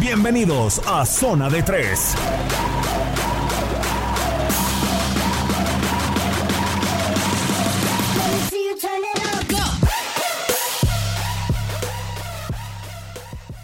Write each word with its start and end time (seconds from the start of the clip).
Bienvenidos 0.00 0.82
a 0.86 1.06
Zona 1.06 1.48
de 1.48 1.62
Tres. 1.62 2.16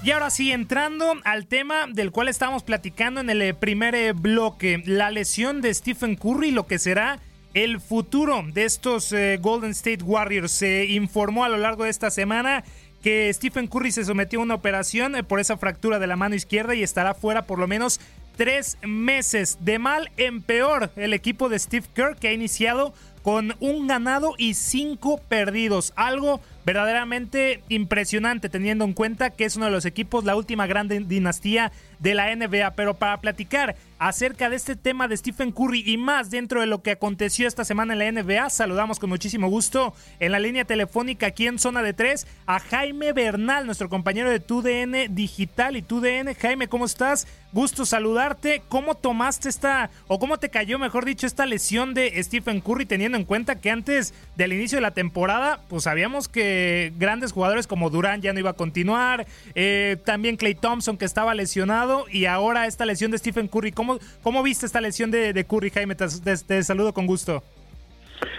Y 0.02 0.10
ahora 0.12 0.30
sí, 0.30 0.52
entrando 0.52 1.14
al 1.24 1.46
tema 1.46 1.87
del 1.88 2.12
cual 2.12 2.28
estábamos 2.28 2.62
platicando 2.62 3.20
en 3.20 3.28
el 3.28 3.42
eh, 3.42 3.52
primer 3.52 3.95
eh, 3.96 4.12
bloque, 4.12 4.82
la 4.87 5.10
lesión 5.10 5.60
de 5.60 5.74
Stephen 5.74 6.15
Curry, 6.15 6.52
lo 6.52 6.66
que 6.66 6.78
será 6.78 7.18
el 7.54 7.80
futuro 7.80 8.45
de 8.52 8.65
estos 8.65 9.12
eh, 9.12 9.38
Golden 9.40 9.73
State 9.73 10.04
Warriors. 10.04 10.52
Se 10.52 10.87
informó 10.87 11.45
a 11.45 11.48
lo 11.48 11.59
largo 11.59 11.84
de 11.84 11.90
esta 11.90 12.10
semana 12.10 12.65
que 13.02 13.32
Stephen 13.32 13.66
Curry 13.66 13.92
se 13.92 14.04
sometió 14.04 14.40
a 14.40 14.42
una 14.42 14.54
operación 14.54 15.14
por 15.27 15.40
esa 15.40 15.56
fractura 15.56 15.98
de 15.98 16.06
la 16.06 16.16
mano 16.16 16.34
izquierda 16.34 16.74
y 16.74 16.82
estará 16.82 17.14
fuera 17.14 17.46
por 17.46 17.59
lo 17.59 17.66
menos 17.66 18.00
tres 18.36 18.78
meses. 18.82 19.59
De 19.60 19.78
mal 19.78 20.10
en 20.16 20.42
peor, 20.42 20.90
el 20.96 21.12
equipo 21.12 21.48
de 21.48 21.59
Steve 21.59 21.86
Kerr 21.95 22.16
que 22.16 22.28
ha 22.28 22.32
iniciado 22.32 22.95
con 23.23 23.54
un 23.60 23.87
ganado 23.87 24.34
y 24.38 24.54
cinco 24.54 25.21
perdidos. 25.28 25.93
Algo 25.96 26.40
verdaderamente 26.64 27.62
impresionante 27.68 28.48
teniendo 28.48 28.84
en 28.84 28.92
cuenta 28.92 29.30
que 29.30 29.44
es 29.44 29.56
uno 29.56 29.66
de 29.66 29.72
los 29.72 29.84
equipos, 29.84 30.24
la 30.24 30.36
última 30.36 30.66
gran 30.66 30.88
dinastía 30.88 31.72
de 31.98 32.14
la 32.14 32.34
NBA. 32.34 32.72
Pero 32.72 32.94
para 32.94 33.20
platicar 33.20 33.76
acerca 33.98 34.48
de 34.48 34.56
este 34.56 34.76
tema 34.76 35.08
de 35.08 35.16
Stephen 35.16 35.52
Curry 35.52 35.82
y 35.86 35.96
más 35.96 36.30
dentro 36.30 36.60
de 36.60 36.66
lo 36.66 36.82
que 36.82 36.92
aconteció 36.92 37.46
esta 37.46 37.64
semana 37.64 37.92
en 37.92 37.98
la 37.98 38.22
NBA, 38.22 38.50
saludamos 38.50 38.98
con 38.98 39.10
muchísimo 39.10 39.48
gusto 39.48 39.94
en 40.18 40.32
la 40.32 40.38
línea 40.38 40.64
telefónica 40.64 41.26
aquí 41.26 41.46
en 41.46 41.58
Zona 41.58 41.82
de 41.82 41.92
Tres 41.92 42.26
a 42.46 42.60
Jaime 42.60 43.12
Bernal, 43.12 43.66
nuestro 43.66 43.88
compañero 43.88 44.30
de 44.30 44.40
TUDN 44.40 45.14
Digital 45.14 45.76
y 45.76 45.82
TUDN. 45.82 46.34
Jaime, 46.40 46.68
¿cómo 46.68 46.86
estás? 46.86 47.26
Gusto 47.52 47.84
saludarte. 47.84 48.62
¿Cómo 48.68 48.94
tomaste 48.94 49.48
esta, 49.48 49.90
o 50.06 50.18
cómo 50.18 50.38
te 50.38 50.50
cayó, 50.50 50.78
mejor 50.78 51.04
dicho, 51.04 51.26
esta 51.26 51.46
lesión 51.46 51.94
de 51.94 52.22
Stephen 52.22 52.60
Curry, 52.60 52.86
teniendo 52.86 53.18
en 53.18 53.24
cuenta 53.24 53.60
que 53.60 53.70
antes 53.70 54.14
del 54.36 54.52
inicio 54.52 54.76
de 54.76 54.82
la 54.82 54.92
temporada, 54.92 55.60
pues 55.68 55.84
sabíamos 55.84 56.28
que 56.28 56.49
grandes 56.96 57.32
jugadores 57.32 57.66
como 57.66 57.90
Durán 57.90 58.20
ya 58.23 58.32
no 58.32 58.38
iba 58.38 58.51
a 58.51 58.54
continuar, 58.54 59.26
eh, 59.54 59.96
también 60.04 60.37
Clay 60.37 60.54
Thompson 60.54 60.96
que 60.96 61.04
estaba 61.04 61.34
lesionado 61.34 62.04
y 62.10 62.26
ahora 62.26 62.66
esta 62.66 62.87
lesión 62.87 63.10
de 63.10 63.18
Stephen 63.18 63.48
Curry. 63.48 63.73
¿Cómo, 63.73 63.98
cómo 64.22 64.43
viste 64.43 64.66
esta 64.66 64.81
lesión 64.81 65.10
de, 65.10 65.44
Curry, 65.48 65.71
Jaime? 65.71 65.94
Te, 65.94 66.62
saludo 66.62 66.93
con 66.93 67.06
gusto. 67.06 67.43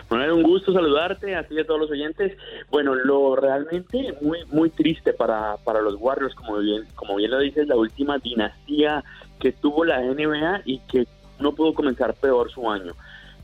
Bueno, 0.10 0.36
un 0.36 0.44
gusto 0.44 0.74
saludarte, 0.74 1.36
a 1.36 1.44
ti 1.44 1.56
y 1.56 1.60
a 1.60 1.66
todos 1.66 1.80
los 1.80 1.92
oyentes. 1.92 2.38
Bueno, 2.70 2.96
lo 2.96 3.36
realmente 3.36 4.14
muy 4.22 4.40
muy 4.52 4.70
triste 4.70 5.14
para, 5.14 5.56
para 5.64 5.82
los 5.82 5.96
Warriors, 6.00 6.36
como 6.36 6.58
bien, 6.58 6.84
como 6.96 7.16
bien 7.16 7.32
lo 7.32 7.40
dices, 7.40 7.68
la 7.68 7.76
última 7.76 8.18
dinastía 8.18 9.04
que 9.40 9.52
tuvo 9.52 9.86
la 9.86 10.02
NBA 10.02 10.62
y 10.66 10.80
que 10.80 11.08
no 11.40 11.54
pudo 11.54 11.74
comenzar 11.74 12.14
peor 12.14 12.52
su 12.52 12.70
año. 12.70 12.94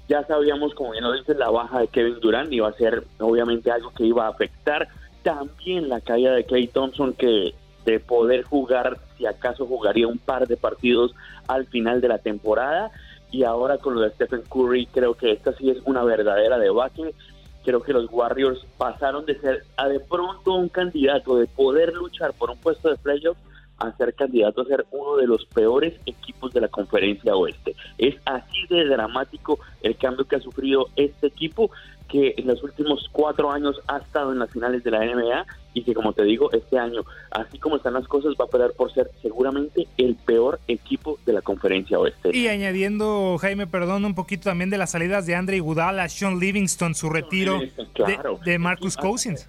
Ya 0.08 0.24
sabíamos, 0.26 0.74
como 0.74 0.92
bien 0.92 1.04
lo 1.04 1.14
dices, 1.14 1.38
la 1.38 1.50
baja 1.50 1.80
de 1.80 1.88
Kevin 1.90 2.20
Durant 2.22 2.52
iba 2.52 2.70
a 2.70 2.74
ser 2.74 3.04
obviamente 3.20 3.72
algo 3.72 3.92
que 3.92 4.06
iba 4.06 4.26
a 4.26 4.30
afectar. 4.30 4.88
También 5.22 5.90
la 5.90 6.00
caída 6.00 6.34
de 6.34 6.46
Clay 6.46 6.68
Thompson, 6.68 7.14
que 7.14 7.54
de 7.86 8.00
poder 8.00 8.44
jugar, 8.44 9.00
si 9.18 9.26
acaso 9.26 9.66
jugaría 9.66 10.08
un 10.08 10.18
par 10.18 10.48
de 10.48 10.56
partidos 10.58 11.14
al 11.48 11.66
final 11.66 12.00
de 12.00 12.08
la 12.08 12.20
temporada. 12.20 12.92
Y 13.32 13.44
ahora 13.44 13.78
con 13.78 13.96
lo 13.96 14.02
de 14.02 14.12
Stephen 14.12 14.44
Curry, 14.50 14.86
creo 14.88 15.16
que 15.16 15.34
esta 15.34 15.54
sí 15.54 15.70
es 15.70 15.78
una 15.84 16.04
verdadera 16.04 16.58
debacle. 16.58 17.14
Creo 17.66 17.82
que 17.82 17.92
los 17.92 18.08
Warriors 18.10 18.66
pasaron 18.78 19.26
de 19.26 19.38
ser 19.40 19.64
a 19.76 19.90
de 19.90 20.00
pronto 20.00 20.54
un 20.54 20.70
candidato 20.70 21.38
de 21.38 21.48
poder 21.48 21.94
luchar 21.94 22.32
por 22.34 22.50
un 22.50 22.58
puesto 22.58 22.90
de 22.90 22.96
playoff 22.96 23.38
a 23.80 23.96
ser 23.98 24.14
candidato 24.14 24.62
a 24.62 24.66
ser 24.66 24.86
uno 24.92 25.18
de 25.18 25.28
los 25.28 25.46
peores 25.46 25.94
equipos 26.06 26.54
de 26.54 26.62
la 26.62 26.68
conferencia 26.68 27.36
oeste. 27.36 27.76
Es 27.98 28.16
así 28.26 28.66
de 28.70 28.86
dramático 28.86 29.60
el 29.82 29.96
cambio 29.98 30.26
que 30.26 30.36
ha 30.36 30.42
sufrido 30.42 30.88
este 30.96 31.28
equipo 31.28 31.72
que 32.08 32.36
en 32.38 32.48
los 32.48 32.64
últimos 32.64 33.10
cuatro 33.12 33.52
años 33.52 33.80
ha 33.88 33.98
estado 33.98 34.32
en 34.32 34.40
las 34.40 34.50
finales 34.50 34.84
de 34.84 34.92
la 34.92 35.06
NBA 35.06 35.46
y 35.74 35.84
que 35.84 35.94
como 35.94 36.14
te 36.14 36.24
digo, 36.24 36.52
este 36.54 36.80
año, 36.80 37.04
así 37.32 37.60
como 37.60 37.76
están 37.76 37.94
las 37.94 38.08
cosas, 38.08 38.34
va 38.40 38.46
a 38.46 38.48
pelear 38.48 38.72
por 38.72 38.92
ser 38.94 39.12
seguramente 39.22 39.88
el 39.98 40.16
peor 40.16 40.60
equipo 40.68 41.20
de 41.26 41.34
la 41.34 41.42
conferencia 41.42 42.00
oeste. 42.00 42.36
Y 42.36 42.48
añadiendo, 42.48 43.38
Jaime, 43.40 43.68
perdón, 43.68 44.06
un 44.06 44.16
poquito 44.16 44.46
también 44.46 44.70
de 44.70 44.78
las 44.78 44.92
salidas 44.92 45.26
de 45.26 45.36
Andre 45.36 45.58
Iguodala, 45.58 46.10
Sean 46.10 46.40
Livingston, 46.40 46.96
su 46.96 47.10
retiro 47.10 47.60
de, 48.44 48.60
Marcus 48.60 48.98
Cousins. 48.98 49.48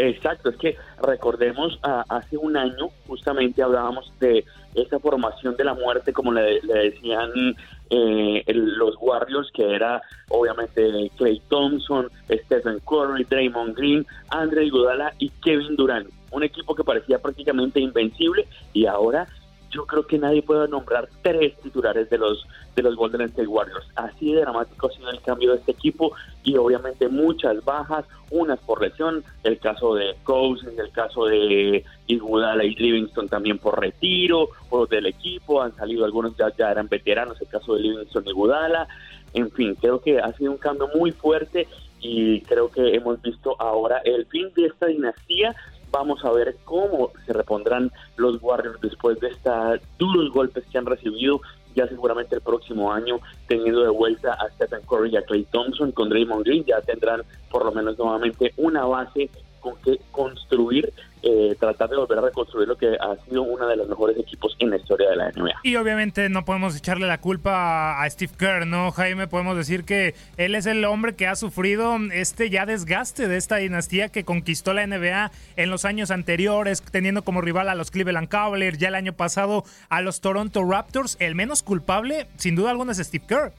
Exacto, 0.00 0.50
es 0.50 0.56
que 0.56 0.76
recordemos, 1.02 1.76
hace 1.82 2.36
un 2.36 2.56
año 2.56 2.88
justamente 3.08 3.64
hablábamos 3.64 4.12
de 4.20 4.44
esa 4.76 5.00
formación 5.00 5.56
de 5.56 5.64
la 5.64 5.74
muerte, 5.74 6.12
como 6.12 6.32
le, 6.32 6.60
decían 6.60 7.56
eh, 7.90 8.44
los 8.46 8.94
Warriors, 9.00 9.50
que 9.52 9.74
era 9.74 10.00
obviamente 10.28 11.10
Clay 11.16 11.42
Thompson, 11.48 12.08
Stephen 12.30 12.78
Curry, 12.88 13.24
Draymond 13.24 13.76
Green, 13.76 14.06
Andre 14.30 14.66
Iguodala 14.66 15.12
y 15.18 15.30
Kevin 15.42 15.74
Durant. 15.74 16.08
Un 16.30 16.44
equipo 16.44 16.76
que 16.76 16.84
parecía 16.84 17.18
prácticamente 17.18 17.80
invencible 17.80 18.46
y 18.72 18.86
ahora 18.86 19.26
yo 19.70 19.86
creo 19.86 20.06
que 20.06 20.18
nadie 20.18 20.42
puede 20.42 20.68
nombrar 20.68 21.08
tres 21.22 21.56
titulares 21.60 22.08
de 22.10 22.18
los 22.18 22.46
de 22.74 22.82
los 22.82 22.96
Golden 22.96 23.22
State 23.22 23.48
Warriors. 23.48 23.86
Así 23.96 24.32
de 24.32 24.42
dramático 24.42 24.86
ha 24.86 24.92
sido 24.92 25.10
el 25.10 25.20
cambio 25.20 25.50
de 25.50 25.58
este 25.58 25.72
equipo 25.72 26.12
y 26.44 26.56
obviamente 26.56 27.08
muchas 27.08 27.64
bajas, 27.64 28.04
unas 28.30 28.58
por 28.60 28.80
lesión, 28.80 29.24
el 29.42 29.58
caso 29.58 29.94
de 29.94 30.14
Cousins, 30.22 30.78
el 30.78 30.90
caso 30.92 31.26
de 31.26 31.84
Iguodala 32.06 32.64
y 32.64 32.76
Livingston 32.76 33.28
también 33.28 33.58
por 33.58 33.80
retiro, 33.80 34.50
o 34.70 34.86
del 34.86 35.06
equipo, 35.06 35.60
han 35.60 35.74
salido 35.74 36.04
algunos 36.04 36.36
ya, 36.36 36.54
ya 36.56 36.70
eran 36.70 36.88
veteranos, 36.88 37.40
el 37.40 37.48
caso 37.48 37.74
de 37.74 37.80
Livingston 37.80 38.24
y 38.26 38.30
Iguodala, 38.30 38.86
en 39.34 39.50
fin, 39.50 39.74
creo 39.74 40.00
que 40.00 40.20
ha 40.20 40.32
sido 40.34 40.52
un 40.52 40.58
cambio 40.58 40.88
muy 40.94 41.10
fuerte 41.10 41.66
y 42.00 42.40
creo 42.42 42.70
que 42.70 42.94
hemos 42.94 43.20
visto 43.22 43.56
ahora 43.58 43.98
el 44.04 44.24
fin 44.26 44.52
de 44.54 44.66
esta 44.66 44.86
dinastía 44.86 45.54
Vamos 45.90 46.24
a 46.24 46.30
ver 46.32 46.56
cómo 46.64 47.12
se 47.26 47.32
repondrán 47.32 47.90
los 48.16 48.42
Warriors 48.42 48.80
después 48.80 49.18
de 49.20 49.28
estos 49.28 49.80
duros 49.98 50.32
golpes 50.32 50.64
que 50.70 50.78
han 50.78 50.86
recibido. 50.86 51.40
Ya 51.74 51.86
seguramente 51.86 52.34
el 52.34 52.40
próximo 52.40 52.92
año, 52.92 53.20
teniendo 53.46 53.82
de 53.82 53.90
vuelta 53.90 54.34
a 54.34 54.50
Stephen 54.50 54.80
Curry 54.88 55.10
y 55.10 55.16
a 55.16 55.22
Clay 55.22 55.44
Thompson 55.44 55.92
con 55.92 56.08
Draymond 56.08 56.44
Green, 56.44 56.64
ya 56.64 56.80
tendrán 56.80 57.22
por 57.50 57.64
lo 57.64 57.72
menos 57.72 57.96
nuevamente 57.98 58.52
una 58.56 58.84
base 58.84 59.30
con 59.60 59.76
que 59.82 59.98
construir 60.10 60.92
eh, 61.22 61.56
tratar 61.58 61.88
de 61.88 61.96
volver 61.96 62.18
a 62.18 62.22
reconstruir 62.22 62.68
lo 62.68 62.76
que 62.76 62.96
ha 63.00 63.16
sido 63.24 63.42
uno 63.42 63.66
de 63.66 63.76
los 63.76 63.88
mejores 63.88 64.16
equipos 64.18 64.56
en 64.60 64.70
la 64.70 64.76
historia 64.76 65.10
de 65.10 65.16
la 65.16 65.30
NBA. 65.30 65.60
Y 65.64 65.74
obviamente 65.74 66.28
no 66.28 66.44
podemos 66.44 66.76
echarle 66.76 67.06
la 67.08 67.20
culpa 67.20 68.00
a 68.00 68.08
Steve 68.08 68.32
Kerr, 68.38 68.66
¿no, 68.66 68.92
Jaime? 68.92 69.26
Podemos 69.26 69.56
decir 69.56 69.84
que 69.84 70.14
él 70.36 70.54
es 70.54 70.66
el 70.66 70.84
hombre 70.84 71.16
que 71.16 71.26
ha 71.26 71.34
sufrido 71.34 71.96
este 72.12 72.50
ya 72.50 72.66
desgaste 72.66 73.26
de 73.26 73.36
esta 73.36 73.56
dinastía 73.56 74.10
que 74.10 74.24
conquistó 74.24 74.74
la 74.74 74.86
NBA 74.86 75.32
en 75.56 75.70
los 75.70 75.84
años 75.84 76.12
anteriores, 76.12 76.82
teniendo 76.82 77.22
como 77.24 77.40
rival 77.40 77.68
a 77.68 77.74
los 77.74 77.90
Cleveland 77.90 78.28
Cavaliers, 78.28 78.78
ya 78.78 78.88
el 78.88 78.94
año 78.94 79.12
pasado 79.12 79.64
a 79.88 80.00
los 80.02 80.20
Toronto 80.20 80.64
Raptors. 80.64 81.16
El 81.18 81.34
menos 81.34 81.64
culpable, 81.64 82.28
sin 82.36 82.54
duda 82.54 82.70
alguna, 82.70 82.92
es 82.92 82.98
Steve 82.98 83.24
Kerr. 83.26 83.52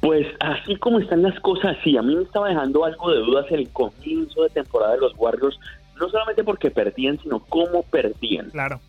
Pues 0.00 0.26
así 0.40 0.76
como 0.76 0.98
están 0.98 1.22
las 1.22 1.38
cosas, 1.40 1.76
sí, 1.82 1.96
a 1.96 2.02
mí 2.02 2.14
me 2.14 2.22
estaba 2.22 2.48
dejando 2.48 2.84
algo 2.84 3.10
de 3.10 3.18
dudas 3.20 3.46
el 3.50 3.68
comienzo 3.70 4.42
de 4.42 4.50
temporada 4.50 4.94
de 4.94 5.00
los 5.00 5.12
Warriors 5.16 5.58
no 5.98 6.08
solamente 6.08 6.44
porque 6.44 6.70
perdían, 6.70 7.18
sino 7.20 7.40
cómo 7.40 7.82
perdían. 7.84 8.50
Claro. 8.50 8.80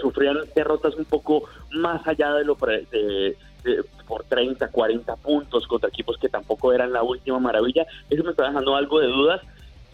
sufrían 0.00 0.38
derrotas 0.54 0.94
un 0.96 1.04
poco 1.04 1.44
más 1.72 2.06
allá 2.06 2.34
de 2.34 2.44
lo 2.44 2.56
de, 2.56 3.36
por 4.06 4.24
30, 4.24 4.68
40 4.68 5.16
puntos 5.16 5.66
contra 5.66 5.88
equipos 5.88 6.18
que 6.18 6.28
tampoco 6.28 6.72
eran 6.72 6.92
la 6.92 7.02
última 7.02 7.38
maravilla. 7.38 7.86
Eso 8.10 8.24
me 8.24 8.30
está 8.30 8.46
dejando 8.46 8.76
algo 8.76 9.00
de 9.00 9.06
dudas. 9.06 9.40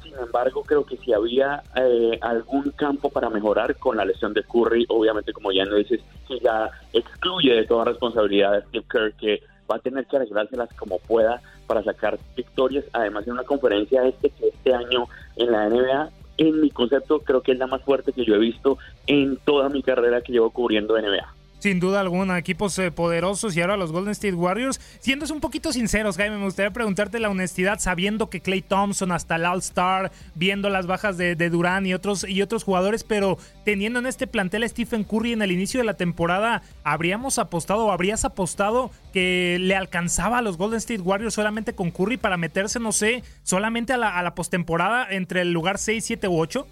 Sin 0.02 0.14
embargo, 0.14 0.62
creo 0.62 0.84
que 0.84 0.96
si 0.98 1.12
había 1.12 1.62
eh, 1.76 2.19
algún 2.20 2.70
campo 2.72 3.08
para 3.08 3.30
mejorar 3.30 3.76
con 3.76 3.96
la 3.96 4.04
lesión 4.04 4.34
de 4.34 4.42
Curry, 4.42 4.84
obviamente, 4.88 5.32
como 5.32 5.50
ya 5.50 5.64
no 5.64 5.76
dices, 5.76 6.00
que 6.28 6.38
ya 6.40 6.70
excluye 6.92 7.54
de 7.54 7.64
toda 7.64 7.87
responsabilidad 7.87 8.54
a 8.54 8.60
Steve 8.62 8.84
Kerr, 8.90 9.14
que 9.14 9.40
va 9.70 9.76
a 9.76 9.81
tener 9.81 10.06
que 10.06 10.16
arreglárselas 10.16 10.72
como 10.75 10.99
pueda 10.99 11.40
para 11.66 11.82
sacar 11.82 12.19
victorias. 12.37 12.84
Además, 12.93 13.26
en 13.26 13.34
una 13.34 13.44
conferencia 13.44 14.06
este 14.06 14.31
que 14.31 14.49
este 14.49 14.75
año 14.75 15.06
en 15.37 15.52
la 15.52 15.69
NBA, 15.69 16.11
en 16.38 16.61
mi 16.61 16.70
concepto, 16.70 17.20
creo 17.20 17.43
que 17.43 17.52
es 17.52 17.58
la 17.58 17.66
más 17.66 17.82
fuerte 17.82 18.12
que 18.12 18.25
yo 18.25 18.34
he 18.34 18.38
visto 18.38 18.78
en 19.06 19.37
toda 19.38 19.69
mi 19.69 19.82
carrera 19.82 20.20
que 20.20 20.32
llevo 20.32 20.50
cubriendo 20.50 20.99
NBA. 20.99 21.44
Sin 21.64 21.81
duda 21.81 22.00
alguna, 22.00 22.37
equipos 22.37 22.78
eh, 22.78 22.90
poderosos 22.90 23.56
y 23.56 23.62
ahora 23.62 23.78
los 23.78 23.90
Golden 23.90 24.12
State 24.12 24.34
Warriors. 24.34 24.78
Siendo 25.00 25.25
un 25.32 25.40
poquito 25.40 25.72
sinceros, 25.72 26.19
Jaime, 26.19 26.37
me 26.37 26.44
gustaría 26.44 26.70
preguntarte 26.75 27.19
la 27.20 27.31
honestidad, 27.31 27.78
sabiendo 27.78 28.28
que 28.28 28.43
Clay 28.43 28.61
Thompson 28.61 29.12
hasta 29.12 29.37
el 29.37 29.46
All-Star, 29.46 30.12
viendo 30.34 30.69
las 30.69 30.87
bajas 30.87 31.16
de, 31.16 31.37
de 31.37 31.49
Durán 31.49 31.87
y 31.87 31.94
otros, 31.94 32.28
y 32.28 32.43
otros 32.43 32.64
jugadores, 32.64 33.02
pero 33.02 33.38
teniendo 33.64 33.99
en 33.99 34.05
este 34.05 34.26
plantel 34.26 34.64
a 34.64 34.69
Stephen 34.69 35.05
Curry 35.05 35.32
en 35.32 35.40
el 35.40 35.52
inicio 35.52 35.81
de 35.81 35.87
la 35.87 35.94
temporada, 35.94 36.61
¿habríamos 36.82 37.38
apostado 37.38 37.87
o 37.87 37.93
habrías 37.93 38.26
apostado 38.26 38.90
que 39.14 39.56
le 39.58 39.75
alcanzaba 39.75 40.37
a 40.37 40.43
los 40.43 40.58
Golden 40.58 40.76
State 40.76 41.00
Warriors 41.00 41.32
solamente 41.32 41.75
con 41.75 41.90
Curry 41.90 42.19
para 42.19 42.37
meterse, 42.37 42.78
no 42.78 42.93
sé, 42.93 43.22
solamente 43.43 43.94
a 43.94 43.96
la, 43.96 44.19
a 44.19 44.22
la 44.22 44.34
postemporada 44.34 45.06
entre 45.08 45.40
el 45.40 45.52
lugar 45.52 45.78
6, 45.78 46.05
7 46.05 46.28
u 46.28 46.38
8? 46.38 46.66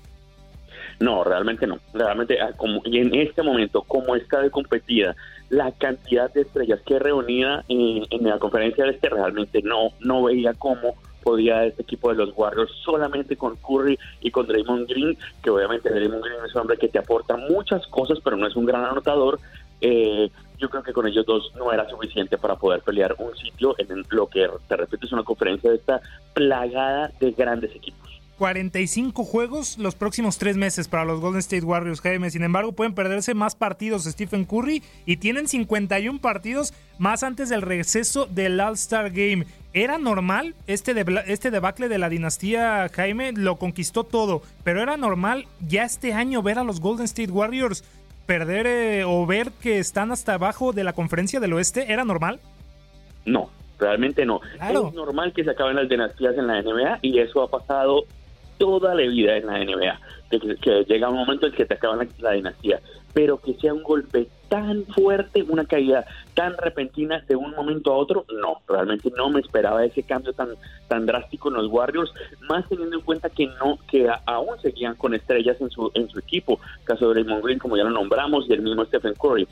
No, 1.03 1.25
realmente 1.25 1.67
no. 1.67 1.81
Realmente, 1.93 2.41
ah, 2.41 2.53
como, 2.57 2.81
en 2.85 3.13
este 3.17 3.43
momento, 3.43 3.83
como 3.83 4.15
está 4.15 4.41
de 4.41 4.53
competida, 4.53 5.17
la 5.51 5.73
cantidad 5.73 6.33
de 6.33 6.43
estrellas 6.43 6.81
que 6.87 7.01
reunida 7.01 7.65
en, 7.69 8.07
la 8.21 8.39
conferencia 8.39 8.85
de 8.85 8.93
este, 8.93 9.09
realmente 9.09 9.63
no, 9.63 9.89
no 9.99 10.23
veía 10.23 10.55
cómo 10.55 10.95
podía 11.25 11.65
este 11.65 11.83
equipo 11.83 12.11
de 12.11 12.17
los 12.17 12.33
Warriors 12.37 12.71
solamente 12.85 13.37
con 13.37 13.57
Curry 13.57 13.99
y 14.21 14.31
con 14.31 14.47
Draymond 14.47 14.89
Green, 14.89 15.19
que 15.43 15.51
obviamente 15.51 15.91
Draymond 15.91 16.23
Green 16.23 16.45
es 16.47 16.55
un 16.55 16.61
hombre 16.61 16.77
que 16.77 16.89
te 16.89 17.01
aporta 17.01 17.37
muchas 17.37 17.85
cosas, 17.89 18.19
pero 18.23 18.37
no 18.37 18.47
es 18.47 18.55
un 18.55 18.65
gran 18.65 18.85
anotador. 18.85 19.41
Eh, 19.81 20.31
yo 20.59 20.71
creo 20.71 20.85
que 20.85 20.93
con 20.93 21.09
ellos 21.09 21.27
dos 21.27 21.53
no 21.57 21.73
era 21.73 21.89
suficiente 21.89 22.39
para 22.39 22.55
poder 22.55 22.81
pelear 22.83 23.17
un 23.19 23.37
sitio 23.37 23.75
en 23.79 24.05
lo 24.11 24.29
que, 24.29 24.49
te 24.69 24.77
repito, 24.77 25.07
es 25.07 25.13
una 25.13 25.25
conferencia 25.25 25.69
de 25.69 25.77
esta 25.77 26.01
plagada 26.33 27.11
de 27.19 27.33
grandes 27.33 27.75
equipos. 27.75 28.12
45 28.43 29.23
juegos 29.23 29.79
los 29.79 29.95
próximos 29.95 30.37
tres 30.37 30.57
meses 30.57 30.89
para 30.89 31.05
los 31.05 31.21
Golden 31.21 31.39
State 31.39 31.65
Warriors, 31.65 32.01
Jaime. 32.01 32.29
Sin 32.29 32.43
embargo, 32.43 32.73
pueden 32.73 32.93
perderse 32.93 33.35
más 33.35 33.55
partidos 33.55 34.03
Stephen 34.03 34.47
Curry 34.47 34.83
y 35.07 35.19
tienen 35.19 35.47
51 35.47 36.21
partidos 36.21 36.75
más 36.99 37.23
antes 37.23 37.51
del 37.51 37.63
receso 37.63 38.27
del 38.27 38.61
All-Star 38.61 39.11
Game. 39.11 39.47
¿Era 39.75 39.97
normal 39.97 40.57
este, 40.67 40.93
de, 40.93 41.23
este 41.29 41.53
debacle 41.53 41.89
de 41.89 41.99
la 41.99 42.09
dinastía, 42.09 42.91
Jaime? 42.93 43.31
Lo 43.31 43.61
conquistó 43.61 44.03
todo, 44.03 44.43
pero 44.65 44.83
era 44.83 44.97
normal 44.97 45.47
ya 45.61 45.85
este 45.85 46.13
año 46.13 46.43
ver 46.43 46.59
a 46.59 46.65
los 46.65 46.81
Golden 46.81 47.05
State 47.05 47.31
Warriors 47.31 47.85
perder 48.27 48.67
eh, 48.67 49.05
o 49.05 49.25
ver 49.25 49.53
que 49.63 49.79
están 49.79 50.11
hasta 50.11 50.35
abajo 50.35 50.73
de 50.73 50.83
la 50.83 50.95
conferencia 50.95 51.39
del 51.39 51.53
oeste. 51.53 51.93
¿Era 51.93 52.05
normal? 52.05 52.41
No, 53.25 53.51
realmente 53.79 54.27
no. 54.27 54.41
Es 54.61 54.95
normal 54.95 55.33
que 55.33 55.45
se 55.45 55.51
acaben 55.51 55.77
las 55.77 55.89
dinastías 55.89 56.37
en 56.37 56.49
la 56.49 56.61
NBA 56.61 56.99
y 57.03 57.21
eso 57.21 57.41
ha 57.41 57.49
pasado 57.49 58.05
toda 58.63 58.95
la 58.95 59.03
vida 59.03 59.37
en 59.37 59.47
la 59.47 59.59
NBA, 59.59 60.01
que, 60.31 60.85
llega 60.85 61.09
un 61.09 61.17
momento 61.17 61.49
en 61.49 61.53
que 61.53 61.67
te 61.67 61.75
acaban 61.75 62.09
la, 62.21 62.31
dinastía, 62.31 62.81
pero 63.13 63.39
que 63.39 63.55
sea 63.55 63.75
un 63.75 63.83
golpe 63.83 64.29
tan 64.49 64.85
fuerte, 64.85 65.43
una 65.43 65.65
caída 65.65 66.05
tan 66.35 66.57
repentina 66.57 67.25
de 67.27 67.35
un 67.35 67.51
momento 67.57 67.93
a 67.93 67.97
otro, 67.97 68.25
no, 68.41 68.63
realmente 68.69 69.11
no 69.17 69.31
me 69.31 69.41
esperaba 69.41 69.85
ese 69.85 70.05
cambio 70.05 70.33
tan 70.33 70.51
tan 70.87 71.07
drástico 71.07 71.49
en 71.49 71.57
los 71.57 71.67
Warriors, 71.73 72.13
más 72.49 72.69
teniendo 72.69 72.99
en 72.99 73.03
cuenta 73.03 73.31
que 73.31 73.47
no 73.47 73.81
que 73.91 74.09
aún 74.27 74.57
seguían 74.63 74.95
con 74.95 75.13
estrellas 75.13 75.61
en 75.61 75.69
su 75.69 75.91
en 75.95 76.09
su 76.09 76.21
equipo, 76.21 76.61
caso 76.85 77.09
de 77.09 77.15
Raymond 77.15 77.43
Green 77.43 77.59
como 77.59 77.77
ya 77.77 77.83
lo 77.83 77.91
nombramos 77.91 78.49
y 78.49 78.53
el 78.53 78.63
mismo 78.63 78.85
Stephen 78.85 79.15
Curry. 79.15 79.49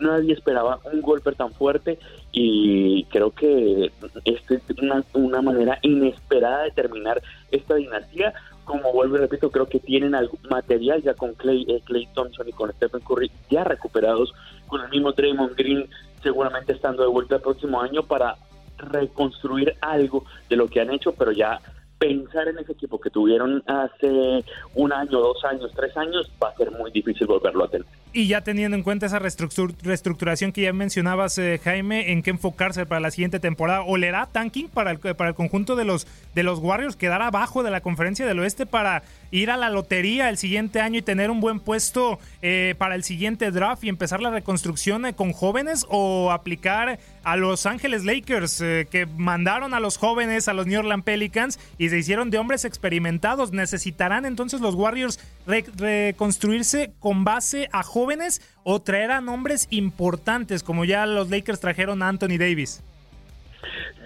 Nadie 0.00 0.32
esperaba 0.32 0.80
un 0.90 1.02
golpe 1.02 1.30
tan 1.32 1.52
fuerte 1.52 1.98
y 2.32 3.04
creo 3.04 3.30
que 3.30 3.92
esta 4.24 4.54
es 4.54 4.62
una, 4.82 5.04
una 5.12 5.40
manera 5.40 5.78
inesperada 5.82 6.64
de 6.64 6.72
terminar 6.72 7.22
esta 7.52 7.76
dinastía 7.76 8.34
como 8.64 8.92
vuelvo 8.92 9.16
y 9.16 9.20
repito, 9.20 9.50
creo 9.50 9.66
que 9.66 9.80
tienen 9.80 10.14
algo 10.14 10.38
material 10.48 11.02
ya 11.02 11.14
con 11.14 11.34
Clay, 11.34 11.64
eh, 11.68 11.82
Clay 11.84 12.08
Thompson 12.14 12.48
y 12.48 12.52
con 12.52 12.72
Stephen 12.72 13.00
Curry 13.00 13.30
ya 13.50 13.64
recuperados, 13.64 14.32
con 14.66 14.80
el 14.80 14.88
mismo 14.90 15.12
Draymond 15.12 15.56
Green 15.56 15.88
seguramente 16.22 16.72
estando 16.72 17.02
de 17.02 17.08
vuelta 17.08 17.36
el 17.36 17.42
próximo 17.42 17.80
año 17.80 18.02
para 18.02 18.36
reconstruir 18.78 19.74
algo 19.80 20.24
de 20.48 20.56
lo 20.56 20.68
que 20.68 20.80
han 20.80 20.90
hecho, 20.90 21.12
pero 21.12 21.32
ya 21.32 21.60
pensar 22.04 22.48
en 22.48 22.58
ese 22.58 22.72
equipo 22.72 23.00
que 23.00 23.08
tuvieron 23.08 23.62
hace 23.66 24.44
un 24.74 24.92
año, 24.92 25.20
dos 25.20 25.42
años, 25.44 25.70
tres 25.74 25.96
años, 25.96 26.30
va 26.42 26.50
a 26.50 26.56
ser 26.56 26.70
muy 26.70 26.90
difícil 26.90 27.26
volverlo 27.26 27.64
a 27.64 27.68
tener. 27.68 27.86
Y 28.12 28.28
ya 28.28 28.42
teniendo 28.42 28.76
en 28.76 28.82
cuenta 28.82 29.06
esa 29.06 29.18
reestructuración 29.18 30.52
que 30.52 30.62
ya 30.62 30.72
mencionabas, 30.72 31.38
eh, 31.38 31.58
Jaime, 31.64 32.12
¿en 32.12 32.22
qué 32.22 32.30
enfocarse 32.30 32.84
para 32.84 33.00
la 33.00 33.10
siguiente 33.10 33.40
temporada? 33.40 33.82
¿O 33.82 33.96
le 33.96 34.10
da 34.10 34.26
tanking 34.26 34.68
para 34.68 34.90
el, 34.90 34.98
para 34.98 35.30
el 35.30 35.34
conjunto 35.34 35.76
de 35.76 35.84
los, 35.84 36.06
de 36.34 36.42
los 36.42 36.58
Warriors, 36.58 36.96
quedar 36.96 37.22
abajo 37.22 37.62
de 37.62 37.70
la 37.70 37.80
conferencia 37.80 38.26
del 38.26 38.38
oeste 38.38 38.66
para 38.66 39.02
ir 39.38 39.50
a 39.50 39.56
la 39.56 39.70
lotería 39.70 40.28
el 40.28 40.36
siguiente 40.36 40.80
año 40.80 40.98
y 40.98 41.02
tener 41.02 41.30
un 41.30 41.40
buen 41.40 41.60
puesto 41.60 42.18
eh, 42.42 42.74
para 42.78 42.94
el 42.94 43.04
siguiente 43.04 43.50
draft 43.50 43.82
y 43.84 43.88
empezar 43.88 44.20
la 44.20 44.30
reconstrucción 44.30 45.06
eh, 45.06 45.14
con 45.14 45.32
jóvenes? 45.32 45.86
¿O 45.88 46.30
aplicar 46.30 46.98
a 47.24 47.36
Los 47.36 47.64
Ángeles 47.64 48.04
Lakers, 48.04 48.58
que 48.58 49.08
mandaron 49.16 49.72
a 49.72 49.80
los 49.80 49.96
jóvenes, 49.96 50.46
a 50.46 50.52
los 50.52 50.66
New 50.66 50.78
Orleans 50.78 51.04
Pelicans 51.04 51.58
y 51.78 51.88
se 51.88 51.98
hicieron 51.98 52.30
de 52.30 52.38
hombres 52.38 52.66
experimentados? 52.66 53.52
¿Necesitarán 53.52 54.26
entonces 54.26 54.60
los 54.60 54.74
Warriors 54.74 55.18
reconstruirse 55.46 56.92
con 57.00 57.24
base 57.24 57.68
a 57.72 57.82
jóvenes? 57.82 58.04
jóvenes 58.04 58.42
o 58.64 58.82
traer 58.82 59.12
a 59.12 59.22
nombres 59.22 59.66
importantes, 59.70 60.62
como 60.62 60.84
ya 60.84 61.06
los 61.06 61.30
Lakers 61.30 61.60
trajeron 61.60 62.02
a 62.02 62.08
Anthony 62.08 62.36
Davis? 62.38 62.82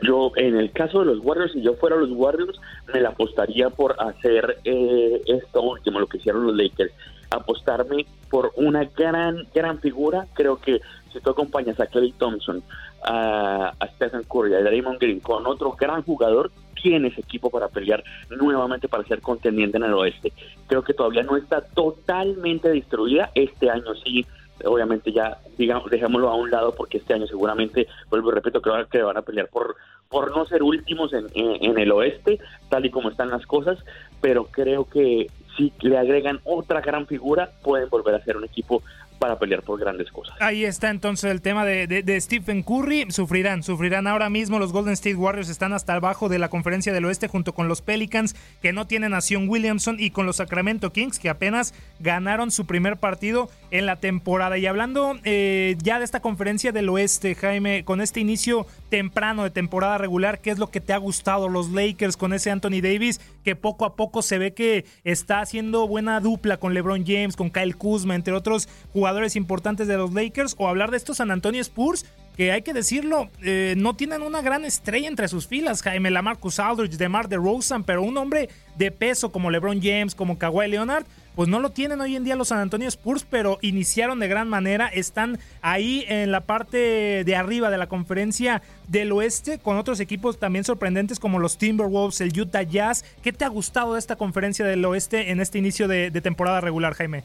Yo, 0.03 0.33
en 0.37 0.57
el 0.57 0.71
caso 0.73 1.01
de 1.01 1.07
los 1.07 1.19
Warriors, 1.21 1.53
si 1.53 1.63
yo 1.63 1.75
fuera 1.75 1.97
los 1.97 2.11
Warriors, 2.11 2.59
me 2.93 3.01
la 3.01 3.11
apostaría 3.11 3.71
por 3.71 3.97
hacer 3.99 4.59
eh, 4.65 5.23
esto 5.27 5.63
último, 5.63 6.01
lo 6.01 6.07
que 6.07 6.19
hicieron 6.19 6.47
los 6.47 6.57
Lakers. 6.57 6.93
Apostarme 7.31 8.07
por 8.31 8.53
una 8.57 8.85
gran, 8.85 9.47
gran 9.55 9.81
figura. 9.81 10.27
Creo 10.35 10.57
que 10.57 10.81
si 11.13 11.21
tú 11.21 11.31
acompañas 11.31 11.79
a 11.81 11.87
Kelly 11.87 12.13
Thompson, 12.13 12.63
a, 13.05 13.75
a 13.79 13.87
Stephen 13.95 14.23
Curry, 14.25 14.55
a 14.55 14.61
Draymond 14.61 14.99
Green 14.99 15.21
con 15.21 15.47
otro 15.47 15.73
gran 15.73 16.03
jugador, 16.03 16.51
tienes 16.81 17.17
equipo 17.19 17.51
para 17.51 17.69
pelear 17.69 18.03
nuevamente 18.31 18.89
para 18.89 19.05
ser 19.05 19.21
contendiente 19.21 19.77
en 19.77 19.85
el 19.85 19.95
oeste. 19.95 20.33
Creo 20.67 20.83
que 20.83 20.95
todavía 20.95 21.23
no 21.23 21.37
está 21.37 21.61
totalmente 21.61 22.69
destruida. 22.69 23.31
Este 23.35 23.71
año 23.71 23.95
sí, 24.05 24.27
obviamente 24.65 25.13
ya, 25.13 25.39
digamos, 25.57 25.91
dejémoslo 25.91 26.29
a 26.29 26.35
un 26.35 26.51
lado 26.51 26.75
porque 26.75 26.99
este 26.99 27.15
año 27.15 27.27
seguramente, 27.27 27.87
vuelvo 28.11 28.31
y 28.31 28.35
repito, 28.35 28.61
creo 28.61 28.87
que 28.89 29.03
van 29.03 29.17
a 29.17 29.23
pelear 29.23 29.49
por, 29.49 29.77
por 30.09 30.37
no 30.37 30.47
ser 30.47 30.63
últimos 30.63 31.13
en, 31.13 31.27
en 31.35 31.79
el 31.79 31.93
oeste, 31.93 32.39
tal 32.69 32.87
y 32.87 32.91
como 32.91 33.11
están 33.11 33.31
las 33.31 33.47
cosas, 33.47 33.79
pero 34.21 34.45
creo 34.45 34.85
que 34.85 35.29
si 35.57 35.73
le 35.81 35.99
agregan 35.99 36.41
otra 36.45 36.81
gran 36.81 37.07
figura, 37.07 37.51
pueden 37.63 37.89
volver 37.91 38.15
a 38.15 38.25
ser 38.25 38.37
un 38.37 38.45
equipo 38.45 38.83
para 39.19 39.39
pelear 39.39 39.63
por 39.63 39.79
grandes 39.79 40.11
cosas. 40.11 40.37
Ahí 40.41 40.65
está 40.65 40.91
entonces 40.91 41.31
el 41.31 41.43
tema 41.43 41.65
de, 41.65 42.21
Stephen 42.21 42.63
Curry. 42.63 43.11
Sufrirán, 43.11 43.63
sufrirán 43.63 44.07
ahora 44.07 44.31
mismo. 44.31 44.59
Los 44.59 44.73
Golden 44.73 44.95
State 44.95 45.17
Warriors 45.17 45.49
están 45.49 45.73
hasta 45.73 45.95
abajo 45.95 46.29
de 46.29 46.39
la 46.39 46.49
conferencia 46.49 46.93
del 46.93 47.05
oeste 47.05 47.29
junto 47.29 47.55
con 47.55 47.69
los 47.69 47.83
Pelicans 47.83 48.37
que 48.63 48.73
no 48.73 48.87
tienen 48.87 49.15
a 49.15 49.21
Williamson 49.47 49.97
y 49.99 50.11
con 50.11 50.27
los 50.27 50.37
Sacramento 50.37 50.93
Kings 50.93 51.19
que 51.19 51.29
apenas 51.29 51.75
ganaron 52.01 52.51
su 52.51 52.67
primer 52.67 52.97
partido 52.97 53.51
en 53.71 53.87
la 53.87 53.97
temporada. 53.97 54.57
Y 54.59 54.67
hablando 54.67 55.19
eh, 55.25 55.77
ya 55.83 55.99
de 55.99 56.05
esta 56.05 56.21
conferencia 56.21 56.73
del 56.73 56.89
oeste, 56.89 57.35
Jaime, 57.35 57.85
con 57.85 58.01
este 58.01 58.21
inicio 58.21 58.67
temprano 58.89 59.45
de 59.45 59.51
temporada 59.51 59.99
regular, 59.99 60.41
¿qué 60.41 60.51
es 60.51 60.59
lo 60.59 60.71
que 60.71 60.81
te 60.81 60.93
ha 60.93 60.99
gustado? 60.99 61.49
Los 61.49 61.71
Lakers 61.71 62.17
con 62.17 62.33
ese 62.33 62.51
Anthony 62.51 62.81
Davis 62.81 63.21
que 63.45 63.57
poco 63.57 63.85
a 63.85 63.97
poco 63.97 64.23
se 64.23 64.39
ve 64.39 64.55
que 64.55 64.85
está 65.05 65.41
haciendo 65.41 65.87
buena 65.87 66.21
dupla 66.21 66.59
con 66.59 66.75
LeBron 66.75 67.05
James, 67.07 67.37
con 67.37 67.51
Kyle 67.51 67.77
Kuzma, 67.77 68.15
entre 68.15 68.35
otros 68.35 68.69
jugadores 68.93 69.08
jugadores 69.09 69.37
importantes 69.37 69.89
de 69.89 69.97
los 69.97 70.13
Lakers 70.13 70.55
o 70.59 70.69
hablar 70.69 70.91
de 70.91 70.99
estos 70.99 71.17
San 71.17 71.31
Antonio 71.31 71.63
Spurs 71.63 72.05
que 72.37 72.53
hay 72.53 72.61
que 72.61 72.75
decirlo, 72.75 73.31
eh, 73.43 73.75
no 73.79 73.97
tienen 73.97 74.23
una 74.23 74.43
gran 74.43 74.65
estrella 74.65 75.09
entre 75.09 75.27
sus 75.27 75.49
filas, 75.49 75.83
Jaime 75.83 76.11
Lamarcus 76.11 76.61
Aldridge, 76.61 76.97
DeMar 76.97 77.29
DeRozan, 77.29 77.83
pero 77.83 78.03
un 78.03 78.17
hombre 78.17 78.49
de 78.77 78.93
peso 78.93 79.33
como 79.33 79.51
LeBron 79.51 79.81
James, 79.83 80.15
como 80.15 80.39
Kawhi 80.39 80.69
Leonard, 80.69 81.05
pues 81.35 81.49
no 81.49 81.59
lo 81.59 81.71
tienen 81.71 82.01
hoy 82.01 82.15
en 82.15 82.25
día 82.25 82.37
los 82.37 82.49
San 82.49 82.61
Antonio 82.61 82.87
Spurs, 82.87 83.27
pero 83.29 83.59
iniciaron 83.61 84.21
de 84.21 84.29
gran 84.29 84.49
manera, 84.49 84.87
están 84.87 85.39
ahí 85.63 86.05
en 86.07 86.31
la 86.31 86.43
parte 86.43 87.25
de 87.25 87.35
arriba 87.35 87.71
de 87.71 87.79
la 87.79 87.89
conferencia 87.89 88.63
del 88.89 89.11
oeste, 89.11 89.59
con 89.59 89.79
otros 89.79 89.99
equipos 89.99 90.39
también 90.39 90.65
sorprendentes 90.65 91.19
como 91.19 91.41
los 91.41 91.59
Timberwolves, 91.59 92.21
el 92.21 92.39
Utah 92.39 92.63
Jazz. 92.63 93.05
¿Qué 93.23 93.33
te 93.33 93.47
ha 93.47 93.49
gustado 93.49 93.95
de 93.95 93.99
esta 93.99 94.17
conferencia 94.17 94.67
del 94.67 94.85
oeste 94.85 95.33
en 95.33 95.41
este 95.41 95.59
inicio 95.59 95.89
de 95.89 96.11
temporada 96.21 96.61
regular, 96.61 96.95
Jaime? 96.95 97.25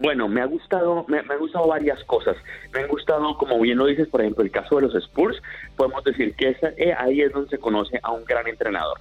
Bueno, 0.00 0.28
me 0.28 0.40
ha 0.40 0.46
gustado, 0.46 1.04
me, 1.08 1.22
me, 1.22 1.36
gustado 1.36 1.66
varias 1.66 2.02
cosas. 2.04 2.36
Me 2.72 2.80
han 2.80 2.88
gustado, 2.88 3.36
como 3.36 3.58
bien 3.60 3.78
lo 3.78 3.86
dices, 3.86 4.08
por 4.08 4.20
ejemplo, 4.20 4.44
el 4.44 4.50
caso 4.50 4.76
de 4.76 4.82
los 4.82 4.94
Spurs, 4.94 5.42
podemos 5.76 6.04
decir 6.04 6.34
que 6.34 6.50
esa, 6.50 6.68
eh, 6.76 6.94
ahí 6.96 7.20
es 7.20 7.32
donde 7.32 7.50
se 7.50 7.58
conoce 7.58 7.98
a 8.02 8.12
un 8.12 8.24
gran 8.24 8.46
entrenador. 8.46 8.98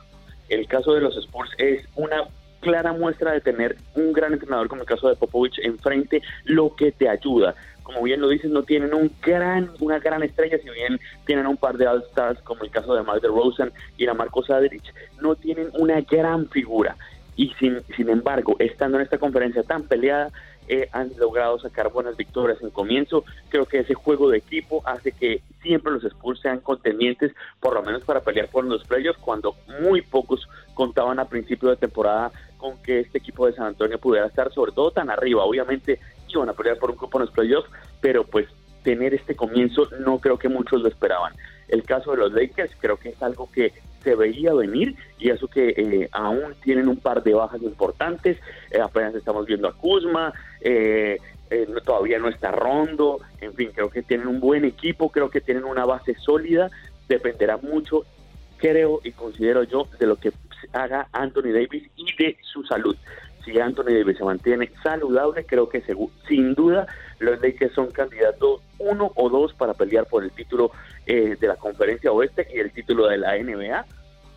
El 0.50 0.68
caso 0.68 0.94
de 0.94 1.02
los 1.02 1.16
Spurs 1.18 1.52
es 1.60 1.86
una 1.96 2.24
clara 2.62 2.94
muestra 2.94 3.32
de 3.32 3.42
tener 3.42 3.78
un 3.96 4.14
gran 4.14 4.34
entrenador 4.34 4.68
como 4.68 4.82
el 4.82 4.88
caso 4.88 5.08
de 5.08 5.16
Popovich 5.16 5.60
enfrente, 5.60 6.22
lo 6.46 6.76
que 6.76 6.92
te 6.92 7.08
ayuda. 7.08 7.56
Como 7.84 8.02
bien 8.02 8.20
lo 8.20 8.30
dices, 8.30 8.52
no 8.52 8.64
tienen 8.64 8.94
un 8.94 9.12
gran, 9.22 9.70
una 9.80 10.00
gran 10.00 10.24
estrella, 10.24 10.58
si 10.58 10.70
bien 10.70 11.00
tienen 11.26 11.48
un 11.48 11.58
par 11.58 11.78
de 11.78 11.88
All-Stars, 11.88 12.42
como 12.42 12.64
el 12.64 12.72
caso 12.72 12.96
de 12.96 13.04
Mark 13.04 13.22
Rosen 13.24 13.72
y 13.98 14.06
la 14.06 14.14
Marcos 14.14 14.50
Adrich, 14.50 14.94
no 15.22 15.36
tienen 15.36 15.70
una 15.74 16.02
gran 16.02 16.50
figura. 16.50 16.98
Y 17.36 17.54
sin, 17.60 17.82
sin 17.96 18.10
embargo, 18.10 18.56
estando 18.60 18.98
en 18.98 19.04
esta 19.04 19.20
conferencia 19.20 19.64
tan 19.64 19.84
peleada, 19.84 20.32
eh, 20.68 20.90
han 20.92 21.12
logrado 21.18 21.60
sacar 21.60 21.92
buenas 21.92 22.18
victorias 22.18 22.62
en 22.62 22.70
comienzo. 22.70 23.24
Creo 23.50 23.66
que 23.66 23.80
ese 23.80 23.94
juego 23.94 24.30
de 24.30 24.38
equipo 24.38 24.82
hace 24.86 25.12
que 25.12 25.42
siempre 25.62 25.94
los 25.94 26.04
Spurs 26.04 26.40
sean 26.42 26.60
contendientes, 26.60 27.34
por 27.60 27.74
lo 27.74 27.84
menos 27.84 28.04
para 28.04 28.22
pelear 28.22 28.50
por 28.50 28.66
los 28.66 28.84
playoffs, 28.84 29.20
cuando 29.20 29.56
muy 29.82 30.02
pocos 30.02 30.48
contaban 30.74 31.20
a 31.20 31.26
principio 31.26 31.70
de 31.70 31.78
temporada 31.78 32.32
con 32.58 32.82
que 32.82 33.00
este 33.00 33.18
equipo 33.20 33.46
de 33.46 33.54
San 33.54 33.68
Antonio 33.68 34.00
pudiera 34.00 34.28
estar 34.28 34.52
sobre 34.52 34.72
todo 34.72 34.92
tan 34.92 35.10
arriba. 35.10 35.44
Obviamente 35.44 36.00
iban 36.30 36.50
a 36.50 36.54
pelear 36.54 36.78
por 36.78 36.92
un 36.92 36.98
grupo 36.98 37.18
en 37.18 37.26
los 37.26 37.34
playoffs, 37.34 37.70
pero 38.02 38.24
pues 38.24 38.48
tener 38.84 39.14
este 39.14 39.36
comienzo 39.36 39.88
no 40.00 40.20
creo 40.20 40.38
que 40.38 40.50
muchos 40.50 40.82
lo 40.82 40.88
esperaban. 40.88 41.34
El 41.68 41.84
caso 41.84 42.12
de 42.12 42.18
los 42.18 42.32
Lakers 42.32 42.72
creo 42.80 42.98
que 42.98 43.10
es 43.10 43.22
algo 43.22 43.50
que 43.52 43.74
se 44.04 44.16
veía 44.16 44.54
venir 44.54 44.96
y 45.20 45.30
eso 45.30 45.48
que 45.48 45.70
eh, 45.70 46.10
aún 46.12 46.56
tienen 46.64 46.88
un 46.88 46.98
par 46.98 47.24
de 47.24 47.34
bajas 47.34 47.62
importantes, 47.62 48.38
eh, 48.72 48.80
apenas 48.80 49.16
estamos 49.16 49.46
viendo 49.46 49.68
a 49.68 49.74
Kuzma, 49.74 50.34
eh, 50.62 51.18
todavía 51.86 52.20
no 52.20 52.28
está 52.28 52.52
Rondo, 52.52 53.20
en 53.40 53.54
fin, 53.54 53.72
creo 53.74 53.90
que 53.90 54.04
tienen 54.04 54.28
un 54.28 54.40
buen 54.40 54.66
equipo, 54.66 55.10
creo 55.10 55.30
que 55.30 55.42
tienen 55.42 55.64
una 55.64 55.86
base 55.86 56.16
sólida, 56.16 56.70
dependerá 57.08 57.58
mucho, 57.58 58.06
creo 58.58 59.00
y 59.04 59.12
considero 59.12 59.64
yo, 59.64 59.88
de 60.00 60.08
lo 60.08 60.18
que 60.18 60.32
haga 60.74 61.08
Anthony 61.12 61.52
Davis 61.54 61.90
y 61.96 62.06
de 62.18 62.38
su 62.42 62.64
salud. 62.64 62.98
Si 63.48 63.58
Anthony 63.58 64.04
se 64.14 64.26
mantiene 64.26 64.70
saludable, 64.84 65.46
creo 65.46 65.70
que 65.70 65.82
sin 66.28 66.54
duda 66.54 66.86
los 67.20 67.42
Lakers 67.42 67.74
son 67.74 67.92
candidatos 67.92 68.62
uno 68.78 69.14
o 69.16 69.30
dos 69.30 69.54
para 69.54 69.74
pelear 69.74 70.06
por 70.06 70.22
el 70.26 70.32
título 70.32 70.72
de 71.06 71.38
la 71.40 71.56
conferencia 71.56 72.12
oeste 72.12 72.46
y 72.54 72.60
el 72.60 72.74
título 72.74 73.08
de 73.08 73.18
la 73.18 73.38
NBA 73.38 73.86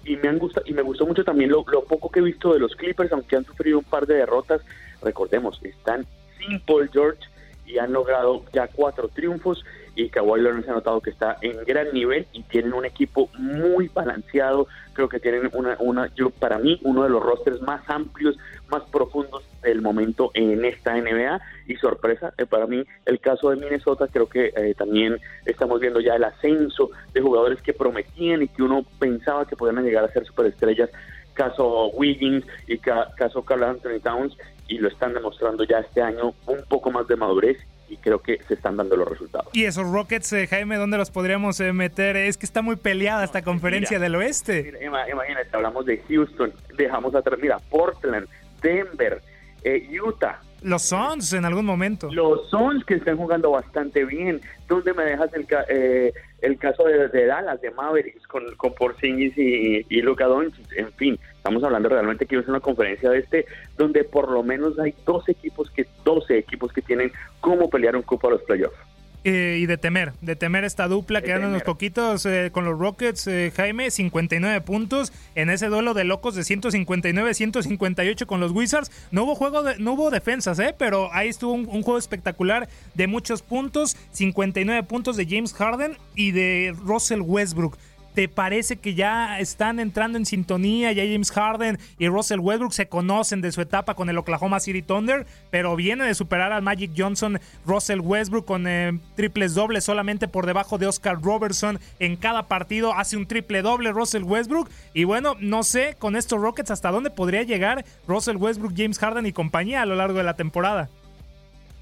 y 0.04 0.16
me 0.16 0.28
han 0.28 0.38
gustado 0.38 0.64
y 0.64 0.72
me 0.74 0.82
gustó 0.82 1.06
mucho 1.06 1.24
también 1.24 1.50
lo, 1.50 1.64
poco 1.64 2.08
que 2.08 2.20
he 2.20 2.22
visto 2.22 2.52
de 2.52 2.60
los 2.60 2.76
Clippers, 2.76 3.10
aunque 3.10 3.34
han 3.34 3.44
sufrido 3.44 3.78
un 3.78 3.84
par 3.84 4.06
de 4.06 4.14
derrotas. 4.14 4.62
Recordemos, 5.02 5.60
están 5.64 6.06
sin 6.38 6.60
Paul 6.60 6.88
George 6.92 7.20
y 7.66 7.78
han 7.78 7.92
logrado 7.92 8.44
ya 8.52 8.68
cuatro 8.68 9.08
triunfos 9.08 9.64
y 9.94 10.08
Kawhi 10.08 10.40
Leonard 10.40 10.64
se 10.64 10.70
ha 10.70 10.74
notado 10.74 11.00
que 11.00 11.10
está 11.10 11.36
en 11.40 11.64
gran 11.64 11.92
nivel 11.92 12.26
y 12.32 12.42
tienen 12.44 12.72
un 12.72 12.84
equipo 12.84 13.28
muy 13.38 13.88
balanceado. 13.88 14.66
Creo 14.92 15.08
que 15.08 15.20
tienen 15.20 15.50
una, 15.52 15.76
una 15.78 16.12
yo 16.14 16.30
para 16.30 16.58
mí 16.58 16.78
uno 16.82 17.04
de 17.04 17.10
los 17.10 17.22
rosters 17.22 17.60
más 17.62 17.82
amplios, 17.88 18.36
más 18.70 18.82
profundos 18.90 19.44
del 19.62 19.82
momento 19.82 20.30
en 20.34 20.64
esta 20.64 20.94
NBA 20.94 21.40
y 21.66 21.76
sorpresa 21.76 22.32
eh, 22.38 22.46
para 22.46 22.66
mí 22.66 22.82
el 23.04 23.20
caso 23.20 23.50
de 23.50 23.56
Minnesota 23.56 24.08
creo 24.08 24.26
que 24.26 24.52
eh, 24.56 24.74
también 24.76 25.18
estamos 25.44 25.80
viendo 25.80 26.00
ya 26.00 26.14
el 26.14 26.24
ascenso 26.24 26.90
de 27.12 27.20
jugadores 27.20 27.60
que 27.60 27.74
prometían 27.74 28.42
y 28.42 28.48
que 28.48 28.62
uno 28.62 28.84
pensaba 28.98 29.46
que 29.46 29.56
podían 29.56 29.84
llegar 29.84 30.04
a 30.04 30.12
ser 30.12 30.24
superestrellas 30.24 30.90
caso 31.34 31.88
Wiggins 31.90 32.44
y 32.66 32.78
caso 32.78 33.42
Carl 33.44 33.64
Anthony 33.64 34.00
Towns 34.02 34.36
y 34.68 34.78
lo 34.78 34.88
están 34.88 35.14
demostrando 35.14 35.64
ya 35.64 35.78
este 35.78 36.02
año 36.02 36.34
un 36.46 36.62
poco 36.68 36.90
más 36.90 37.06
de 37.06 37.16
madurez 37.16 37.58
y 37.90 37.96
creo 37.96 38.20
que 38.20 38.40
se 38.46 38.54
están 38.54 38.76
dando 38.76 38.96
los 38.96 39.08
resultados. 39.08 39.48
¿Y 39.52 39.64
esos 39.64 39.90
Rockets, 39.90 40.32
eh, 40.32 40.46
Jaime, 40.46 40.76
dónde 40.76 40.96
los 40.96 41.10
podríamos 41.10 41.60
meter? 41.60 42.16
Es 42.16 42.38
que 42.38 42.46
está 42.46 42.62
muy 42.62 42.76
peleada 42.76 43.24
esta 43.24 43.42
conferencia 43.42 43.98
del 43.98 44.14
oeste. 44.14 44.72
imagínate, 44.82 45.48
hablamos 45.52 45.84
de 45.84 45.98
Houston, 46.08 46.52
dejamos 46.76 47.14
atrás, 47.14 47.38
mira, 47.42 47.58
Portland, 47.68 48.28
Denver, 48.62 49.20
eh, 49.64 50.00
Utah. 50.00 50.40
Los 50.62 50.82
Suns 50.82 51.32
en 51.32 51.44
algún 51.44 51.64
momento. 51.64 52.12
Los 52.12 52.48
Suns 52.50 52.84
que 52.84 52.94
están 52.94 53.16
jugando 53.16 53.50
bastante 53.50 54.04
bien. 54.04 54.40
¿Dónde 54.68 54.92
me 54.92 55.04
dejas 55.04 55.32
el, 55.34 55.46
eh, 55.68 56.12
el 56.42 56.58
caso 56.58 56.84
de, 56.84 57.26
Dallas, 57.26 57.60
de 57.60 57.70
Mavericks, 57.70 58.26
con, 58.26 58.54
con 58.56 58.74
Porzingis 58.74 59.36
y, 59.36 59.84
y 59.88 60.02
Luka 60.02 60.26
Doncic? 60.26 60.72
En 60.76 60.92
fin, 60.92 61.18
estamos 61.36 61.62
hablando 61.64 61.88
realmente 61.88 62.26
que 62.26 62.38
es 62.38 62.48
una 62.48 62.60
conferencia 62.60 63.10
de 63.10 63.18
este 63.18 63.46
donde 63.76 64.04
por 64.04 64.30
lo 64.30 64.42
menos 64.42 64.78
hay 64.78 64.94
dos 65.06 65.28
equipos 65.28 65.70
que 65.70 65.86
12 66.04 66.38
equipos 66.38 66.72
que 66.72 66.82
tienen 66.82 67.12
cómo 67.40 67.68
pelear 67.68 67.96
un 67.96 68.02
cupo 68.02 68.28
a 68.28 68.32
los 68.32 68.42
playoffs. 68.42 68.76
Eh, 69.22 69.58
y 69.60 69.66
de 69.66 69.76
temer, 69.76 70.14
de 70.22 70.34
temer 70.34 70.64
esta 70.64 70.88
dupla, 70.88 71.20
que 71.20 71.34
unos 71.34 71.62
poquitos 71.62 72.24
eh, 72.24 72.48
con 72.52 72.64
los 72.64 72.78
Rockets, 72.78 73.26
eh, 73.26 73.52
Jaime, 73.54 73.90
59 73.90 74.62
puntos 74.62 75.12
en 75.34 75.50
ese 75.50 75.66
duelo 75.66 75.92
de 75.92 76.04
locos 76.04 76.34
de 76.34 76.42
159, 76.42 77.34
158 77.34 78.26
con 78.26 78.40
los 78.40 78.52
Wizards. 78.52 78.90
No 79.10 79.24
hubo 79.24 79.34
juego, 79.34 79.62
de, 79.62 79.78
no 79.78 79.92
hubo 79.92 80.10
defensas, 80.10 80.58
eh, 80.58 80.74
pero 80.76 81.12
ahí 81.12 81.28
estuvo 81.28 81.52
un, 81.52 81.68
un, 81.68 81.82
juego 81.82 81.98
espectacular 81.98 82.68
de 82.94 83.06
muchos 83.08 83.42
puntos, 83.42 83.94
59 84.12 84.84
puntos 84.84 85.16
de 85.16 85.26
James 85.26 85.52
Harden 85.52 85.98
y 86.14 86.30
de 86.30 86.74
Russell 86.82 87.20
Westbrook. 87.20 87.76
¿Te 88.14 88.28
parece 88.28 88.76
que 88.76 88.94
ya 88.94 89.38
están 89.38 89.78
entrando 89.78 90.18
en 90.18 90.26
sintonía? 90.26 90.90
Ya 90.90 91.04
James 91.04 91.30
Harden 91.30 91.78
y 91.98 92.08
Russell 92.08 92.40
Westbrook 92.40 92.72
se 92.72 92.88
conocen 92.88 93.40
de 93.40 93.52
su 93.52 93.60
etapa 93.60 93.94
con 93.94 94.10
el 94.10 94.18
Oklahoma 94.18 94.58
City 94.58 94.82
Thunder, 94.82 95.26
pero 95.50 95.76
viene 95.76 96.04
de 96.04 96.14
superar 96.14 96.52
al 96.52 96.62
Magic 96.62 96.90
Johnson, 96.96 97.38
Russell 97.64 98.00
Westbrook 98.00 98.44
con 98.44 98.66
eh, 98.66 98.98
triples 99.14 99.54
dobles 99.54 99.84
solamente 99.84 100.26
por 100.26 100.46
debajo 100.46 100.76
de 100.76 100.88
Oscar 100.88 101.22
Robertson 101.22 101.78
en 102.00 102.16
cada 102.16 102.48
partido. 102.48 102.94
Hace 102.94 103.16
un 103.16 103.26
triple 103.26 103.62
doble 103.62 103.92
Russell 103.92 104.24
Westbrook. 104.24 104.68
Y 104.92 105.04
bueno, 105.04 105.36
no 105.38 105.62
sé 105.62 105.94
con 105.98 106.16
estos 106.16 106.40
Rockets 106.40 106.72
hasta 106.72 106.90
dónde 106.90 107.10
podría 107.10 107.44
llegar 107.44 107.84
Russell 108.08 108.36
Westbrook, 108.36 108.74
James 108.76 108.98
Harden 108.98 109.26
y 109.26 109.32
compañía 109.32 109.82
a 109.82 109.86
lo 109.86 109.94
largo 109.94 110.18
de 110.18 110.24
la 110.24 110.34
temporada. 110.34 110.88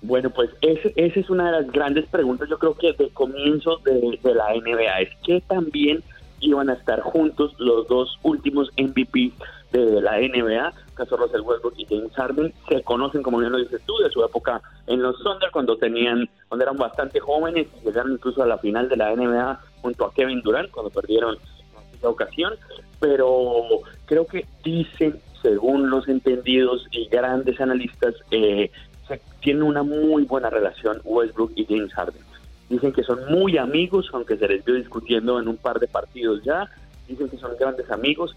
Bueno, 0.03 0.31
pues 0.31 0.51
esa 0.61 1.21
es 1.21 1.31
una 1.31 1.47
de 1.47 1.63
las 1.63 1.73
grandes 1.73 2.07
preguntas, 2.07 2.49
yo 2.49 2.59
creo 2.59 2.75
que 2.75 2.93
de 2.93 3.09
comienzo 3.11 3.79
de, 3.79 4.19
de 4.23 4.35
la 4.35 4.55
NBA, 4.55 5.01
es 5.01 5.09
que 5.25 5.41
también 5.41 6.05
iban 6.41 6.71
a 6.71 6.75
estar 6.75 7.01
juntos 7.01 7.55
los 7.59 7.87
dos 7.89 8.19
últimos 8.23 8.71
MVP 8.77 9.33
de 9.73 10.01
la 10.01 10.19
NBA, 10.19 10.73
caso 10.95 11.17
Russell 11.17 11.43
Westbrook 11.43 11.75
y 11.77 11.87
James 11.87 12.13
Harden, 12.15 12.53
se 12.69 12.83
conocen, 12.83 13.23
como 13.23 13.39
bien 13.39 13.53
lo 13.53 13.59
dices 13.59 13.83
tú, 13.87 13.97
de 13.99 14.11
su 14.11 14.25
época 14.25 14.63
en 14.87 15.03
los 15.03 15.23
Thunder, 15.23 15.51
cuando 15.53 15.77
tenían, 15.77 16.29
cuando 16.49 16.65
eran 16.65 16.77
bastante 16.77 17.21
jóvenes 17.21 17.67
y 17.81 17.87
llegaron 17.87 18.13
incluso 18.13 18.43
a 18.43 18.47
la 18.47 18.59
final 18.59 18.89
de 18.89 18.97
la 18.97 19.15
NBA 19.15 19.61
junto 19.83 20.05
a 20.07 20.15
Kevin 20.15 20.41
Durant, 20.41 20.71
cuando 20.71 20.91
perdieron 20.91 21.37
esa 21.93 22.09
ocasión, 22.09 22.55
pero 23.01 23.63
creo 24.07 24.27
que 24.27 24.47
dicen, 24.65 25.21
según 25.43 25.91
los 25.91 26.09
entendidos 26.09 26.87
y 26.91 27.07
grandes 27.09 27.61
analistas, 27.61 28.15
eh, 28.31 28.71
tienen 29.41 29.63
una 29.63 29.83
muy 29.83 30.25
buena 30.25 30.51
relación 30.51 31.01
Westbrook 31.05 31.53
y 31.55 31.65
James 31.65 31.93
Harden. 31.95 32.28
Dicen 32.69 32.93
que 32.93 33.03
son 33.03 33.19
muy 33.31 33.57
amigos, 33.57 34.11
aunque 34.13 34.37
se 34.37 34.47
les 34.47 34.65
vio 34.65 34.75
discutiendo 34.75 35.41
en 35.41 35.49
un 35.49 35.57
par 35.57 35.79
de 35.81 35.89
partidos 35.89 36.43
ya. 36.45 36.71
Dicen 37.07 37.29
que 37.29 37.39
son 37.39 37.57
grandes 37.59 37.91
amigos, 37.91 38.37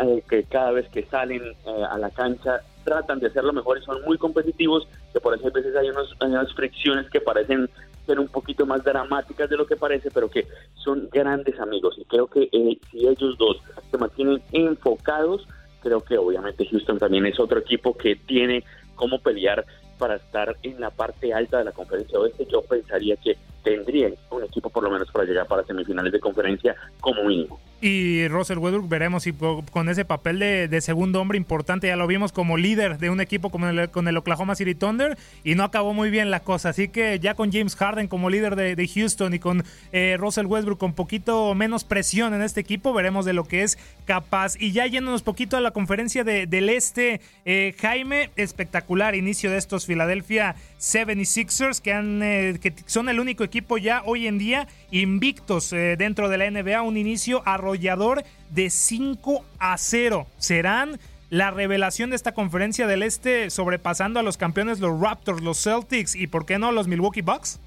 eh, 0.00 0.22
que 0.28 0.44
cada 0.44 0.72
vez 0.72 0.88
que 0.88 1.04
salen 1.04 1.42
eh, 1.42 1.84
a 1.90 1.98
la 1.98 2.10
cancha 2.10 2.62
tratan 2.84 3.20
de 3.20 3.26
hacerlo 3.26 3.52
mejor 3.52 3.78
y 3.78 3.84
son 3.84 4.02
muy 4.02 4.16
competitivos, 4.16 4.88
que 5.12 5.20
por 5.20 5.34
eso 5.34 5.48
a 5.48 5.50
veces 5.50 5.76
hay, 5.76 5.90
unos, 5.90 6.14
unas 6.20 6.52
fricciones 6.54 7.10
que 7.10 7.20
parecen 7.20 7.68
ser 8.06 8.18
un 8.18 8.28
poquito 8.28 8.64
más 8.64 8.82
dramáticas 8.82 9.50
de 9.50 9.58
lo 9.58 9.66
que 9.66 9.76
parece, 9.76 10.10
pero 10.10 10.30
que 10.30 10.46
son 10.74 11.08
grandes 11.12 11.60
amigos. 11.60 11.96
Y 11.98 12.04
creo 12.06 12.26
que 12.26 12.48
eh, 12.50 12.78
si 12.90 13.06
ellos 13.06 13.36
dos 13.36 13.58
se 13.90 13.98
mantienen 13.98 14.42
enfocados, 14.52 15.46
creo 15.82 16.00
que 16.00 16.16
obviamente 16.16 16.66
Houston 16.66 16.98
también 16.98 17.26
es 17.26 17.38
otro 17.38 17.58
equipo 17.58 17.94
que 17.96 18.16
tiene 18.16 18.64
cómo 18.94 19.20
pelear 19.20 19.64
para 19.98 20.16
estar 20.16 20.56
en 20.62 20.80
la 20.80 20.90
parte 20.90 21.32
alta 21.34 21.58
de 21.58 21.64
la 21.64 21.72
conferencia 21.72 22.18
oeste. 22.18 22.46
Yo 22.50 22.62
pensaría 22.62 23.16
que 23.16 23.36
tendrían 23.62 24.14
un 24.30 24.44
equipo 24.44 24.70
por 24.70 24.82
lo 24.84 24.90
menos 24.90 25.10
para 25.10 25.24
llegar 25.24 25.46
para 25.46 25.64
semifinales 25.64 26.12
de 26.12 26.20
conferencia 26.20 26.74
como 27.00 27.24
mínimo. 27.24 27.60
Y 27.80 28.26
Russell 28.26 28.58
Westbrook 28.58 28.88
veremos 28.88 29.22
si 29.22 29.32
con 29.32 29.88
ese 29.88 30.04
papel 30.04 30.40
de, 30.40 30.80
segundo 30.80 31.20
hombre 31.20 31.38
importante, 31.38 31.86
ya 31.86 31.94
lo 31.94 32.08
vimos 32.08 32.32
como 32.32 32.56
líder 32.56 32.98
de 32.98 33.08
un 33.08 33.20
equipo 33.20 33.50
como 33.50 33.68
el, 33.68 33.90
con 33.90 34.08
el 34.08 34.16
Oklahoma 34.16 34.56
City 34.56 34.74
Thunder 34.74 35.16
y 35.44 35.54
no 35.54 35.62
acabó 35.62 35.94
muy 35.94 36.10
bien 36.10 36.32
la 36.32 36.40
cosa. 36.40 36.70
Así 36.70 36.88
que 36.88 37.20
ya 37.20 37.34
con 37.34 37.52
James 37.52 37.76
Harden 37.76 38.08
como 38.08 38.30
líder 38.30 38.56
de, 38.56 38.88
Houston 38.88 39.32
y 39.32 39.38
con 39.38 39.64
eh, 39.92 40.16
Russell 40.18 40.46
Westbrook 40.46 40.78
con 40.78 40.92
poquito 40.92 41.54
menos 41.54 41.84
presión 41.84 42.34
en 42.34 42.42
este 42.42 42.60
equipo, 42.60 42.92
veremos 42.92 43.24
de 43.24 43.32
lo 43.32 43.44
que 43.44 43.62
es 43.62 43.78
capaz. 44.06 44.56
Y 44.58 44.72
ya 44.72 44.84
yéndonos 44.86 45.22
poquito 45.22 45.56
a 45.56 45.60
la 45.60 45.70
conferencia 45.70 46.24
del 46.24 46.68
Este, 46.70 47.20
eh, 47.44 47.76
Jaime, 47.80 48.30
espectacular 48.34 49.14
inicio 49.14 49.52
de 49.52 49.58
estos 49.58 49.86
Philadelphia 49.86 50.56
76ers 50.80 51.80
que, 51.80 51.92
han, 51.92 52.22
eh, 52.24 52.58
que 52.60 52.74
son 52.86 53.08
el 53.08 53.20
único 53.20 53.44
equipo 53.44 53.78
ya 53.78 54.02
hoy 54.04 54.26
en 54.26 54.38
día 54.38 54.66
invictos 54.90 55.70
dentro 55.70 56.28
de 56.28 56.38
la 56.38 56.50
NBA, 56.50 56.82
un 56.82 56.96
inicio 56.96 57.42
arrollador 57.68 58.22
de 58.50 58.70
5 58.70 59.44
a 59.58 59.76
0. 59.76 60.26
¿Serán 60.38 60.98
la 61.30 61.50
revelación 61.50 62.10
de 62.10 62.16
esta 62.16 62.32
conferencia 62.32 62.86
del 62.86 63.02
Este 63.02 63.50
sobrepasando 63.50 64.18
a 64.18 64.22
los 64.22 64.38
campeones 64.38 64.80
los 64.80 64.98
Raptors, 65.00 65.42
los 65.42 65.62
Celtics 65.62 66.14
y 66.14 66.26
por 66.26 66.46
qué 66.46 66.58
no 66.58 66.72
los 66.72 66.88
Milwaukee 66.88 67.20
Bucks? 67.20 67.60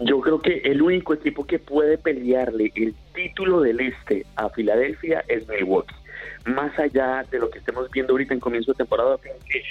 Yo 0.00 0.20
creo 0.20 0.40
que 0.40 0.62
el 0.64 0.82
único 0.82 1.14
equipo 1.14 1.46
que 1.46 1.58
puede 1.58 1.98
pelearle 1.98 2.72
el 2.74 2.94
título 3.14 3.60
del 3.60 3.80
Este 3.80 4.24
a 4.36 4.48
Filadelfia 4.48 5.24
es 5.28 5.46
Milwaukee. 5.48 5.94
Más 6.46 6.78
allá 6.78 7.24
de 7.30 7.38
lo 7.38 7.50
que 7.50 7.58
estemos 7.58 7.90
viendo 7.90 8.12
ahorita 8.12 8.34
en 8.34 8.40
comienzo 8.40 8.72
de 8.72 8.78
temporada, 8.78 9.16
creo 9.18 9.36
que 9.48 9.58
es 9.58 9.64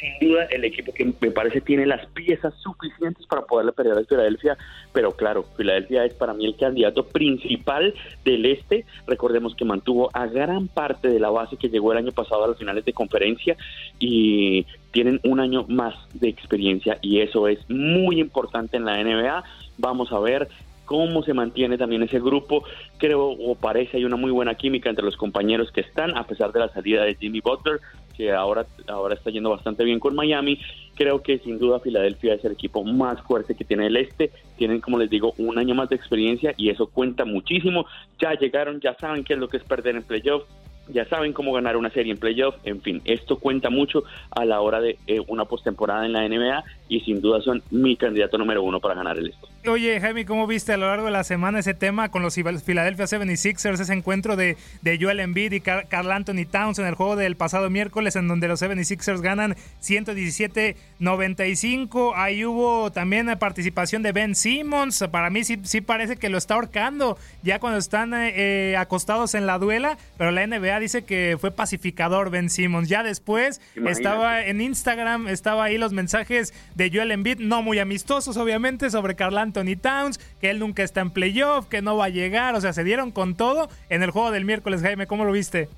sin 0.00 0.28
duda 0.28 0.44
el 0.44 0.64
equipo 0.64 0.92
que 0.92 1.12
me 1.20 1.30
parece 1.30 1.60
tiene 1.60 1.86
las 1.86 2.06
piezas 2.06 2.54
suficientes 2.54 3.26
para 3.26 3.42
poderle 3.42 3.72
pelear 3.72 3.98
a 3.98 4.04
Filadelfia, 4.04 4.56
pero 4.92 5.12
claro, 5.12 5.44
Filadelfia 5.56 6.04
es 6.04 6.14
para 6.14 6.34
mí 6.34 6.46
el 6.46 6.56
candidato 6.56 7.06
principal 7.06 7.94
del 8.24 8.46
este. 8.46 8.84
Recordemos 9.06 9.54
que 9.54 9.64
mantuvo 9.64 10.10
a 10.12 10.26
gran 10.26 10.68
parte 10.68 11.08
de 11.08 11.20
la 11.20 11.30
base 11.30 11.56
que 11.56 11.68
llegó 11.68 11.92
el 11.92 11.98
año 11.98 12.12
pasado 12.12 12.44
a 12.44 12.48
las 12.48 12.58
finales 12.58 12.84
de 12.84 12.92
conferencia 12.92 13.56
y 13.98 14.66
tienen 14.92 15.20
un 15.24 15.40
año 15.40 15.64
más 15.68 15.94
de 16.14 16.28
experiencia 16.28 16.98
y 17.02 17.20
eso 17.20 17.48
es 17.48 17.58
muy 17.68 18.20
importante 18.20 18.76
en 18.76 18.84
la 18.84 19.02
NBA. 19.02 19.44
Vamos 19.78 20.12
a 20.12 20.18
ver 20.18 20.48
cómo 20.88 21.22
se 21.22 21.34
mantiene 21.34 21.76
también 21.76 22.02
ese 22.02 22.18
grupo. 22.18 22.64
Creo 22.96 23.28
o 23.28 23.54
parece 23.54 23.98
hay 23.98 24.06
una 24.06 24.16
muy 24.16 24.30
buena 24.30 24.54
química 24.54 24.88
entre 24.88 25.04
los 25.04 25.18
compañeros 25.18 25.70
que 25.70 25.82
están, 25.82 26.16
a 26.16 26.26
pesar 26.26 26.50
de 26.50 26.60
la 26.60 26.70
salida 26.70 27.04
de 27.04 27.14
Jimmy 27.14 27.40
Butler, 27.40 27.78
que 28.16 28.32
ahora, 28.32 28.64
ahora 28.88 29.14
está 29.14 29.30
yendo 29.30 29.50
bastante 29.50 29.84
bien 29.84 30.00
con 30.00 30.14
Miami. 30.14 30.58
Creo 30.94 31.22
que 31.22 31.38
sin 31.40 31.58
duda 31.58 31.78
Filadelfia 31.78 32.34
es 32.34 32.44
el 32.44 32.52
equipo 32.52 32.82
más 32.82 33.20
fuerte 33.20 33.54
que 33.54 33.64
tiene 33.64 33.86
el 33.86 33.98
este. 33.98 34.32
Tienen, 34.56 34.80
como 34.80 34.98
les 34.98 35.10
digo, 35.10 35.34
un 35.36 35.58
año 35.58 35.74
más 35.74 35.90
de 35.90 35.96
experiencia 35.96 36.54
y 36.56 36.70
eso 36.70 36.86
cuenta 36.86 37.26
muchísimo. 37.26 37.84
Ya 38.18 38.32
llegaron, 38.32 38.80
ya 38.80 38.94
saben 38.94 39.24
qué 39.24 39.34
es 39.34 39.38
lo 39.38 39.48
que 39.48 39.58
es 39.58 39.64
perder 39.64 39.94
en 39.94 40.04
playoffs 40.04 40.46
ya 40.88 41.04
saben 41.06 41.32
cómo 41.32 41.52
ganar 41.52 41.76
una 41.76 41.90
serie 41.90 42.12
en 42.12 42.18
playoff, 42.18 42.56
en 42.64 42.80
fin, 42.82 43.00
esto 43.04 43.38
cuenta 43.38 43.70
mucho 43.70 44.02
a 44.30 44.44
la 44.44 44.60
hora 44.60 44.80
de 44.80 44.98
eh, 45.06 45.20
una 45.26 45.44
postemporada 45.44 46.06
en 46.06 46.12
la 46.12 46.28
NBA 46.28 46.64
y 46.88 47.00
sin 47.00 47.20
duda 47.20 47.40
son 47.42 47.62
mi 47.70 47.96
candidato 47.96 48.38
número 48.38 48.62
uno 48.62 48.80
para 48.80 48.94
ganar 48.94 49.18
el 49.18 49.28
esto. 49.28 49.48
Oye, 49.66 50.00
Jaime, 50.00 50.24
¿cómo 50.24 50.46
viste 50.46 50.72
a 50.72 50.76
lo 50.76 50.86
largo 50.86 51.06
de 51.06 51.10
la 51.10 51.24
semana 51.24 51.58
ese 51.58 51.74
tema 51.74 52.10
con 52.10 52.22
los 52.22 52.34
Philadelphia 52.34 53.04
76ers, 53.04 53.80
ese 53.80 53.92
encuentro 53.92 54.36
de, 54.36 54.56
de 54.82 54.98
Joel 55.00 55.20
Embiid 55.20 55.52
y 55.52 55.60
Carl 55.60 56.12
Anthony 56.12 56.46
Towns 56.50 56.78
en 56.78 56.86
el 56.86 56.94
juego 56.94 57.16
del 57.16 57.36
pasado 57.36 57.68
miércoles 57.68 58.16
en 58.16 58.28
donde 58.28 58.48
los 58.48 58.62
76ers 58.62 59.20
ganan 59.20 59.56
117-95? 59.82 62.12
Ahí 62.14 62.44
hubo 62.44 62.90
también 62.92 63.26
la 63.26 63.38
participación 63.38 64.02
de 64.02 64.12
Ben 64.12 64.34
Simmons, 64.34 65.04
para 65.10 65.28
mí 65.28 65.44
sí, 65.44 65.58
sí 65.64 65.80
parece 65.80 66.16
que 66.16 66.28
lo 66.28 66.38
está 66.38 66.54
ahorcando 66.54 67.18
ya 67.42 67.58
cuando 67.58 67.78
están 67.78 68.14
eh, 68.14 68.32
eh, 68.36 68.76
acostados 68.76 69.34
en 69.34 69.46
la 69.46 69.58
duela, 69.58 69.98
pero 70.16 70.30
la 70.30 70.46
NBA 70.46 70.77
dice 70.78 71.04
que 71.04 71.36
fue 71.40 71.50
pacificador 71.50 72.30
Ben 72.30 72.50
Simmons. 72.50 72.88
Ya 72.88 73.02
después 73.02 73.60
estaba 73.86 74.44
en 74.44 74.60
Instagram, 74.60 75.28
estaba 75.28 75.64
ahí 75.64 75.78
los 75.78 75.92
mensajes 75.92 76.54
de 76.74 76.90
Joel 76.92 77.10
Embiid, 77.10 77.38
no 77.38 77.62
muy 77.62 77.78
amistosos 77.78 78.36
obviamente, 78.36 78.90
sobre 78.90 79.16
Carl 79.16 79.36
Anthony 79.38 79.76
Towns, 79.80 80.18
que 80.40 80.50
él 80.50 80.58
nunca 80.58 80.82
está 80.82 81.00
en 81.00 81.10
playoff, 81.10 81.66
que 81.68 81.82
no 81.82 81.96
va 81.96 82.06
a 82.06 82.10
llegar, 82.10 82.54
o 82.54 82.60
sea, 82.60 82.72
se 82.72 82.84
dieron 82.84 83.10
con 83.10 83.36
todo 83.36 83.68
en 83.88 84.02
el 84.02 84.10
juego 84.10 84.30
del 84.30 84.44
miércoles, 84.44 84.82
Jaime, 84.82 85.06
¿cómo 85.06 85.24
lo 85.24 85.32
viste? 85.32 85.68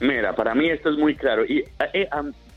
Mira, 0.00 0.34
para 0.34 0.54
mí 0.54 0.70
esto 0.70 0.90
es 0.90 0.98
muy 0.98 1.14
claro 1.16 1.44
y 1.44 1.64
eh, 1.92 2.08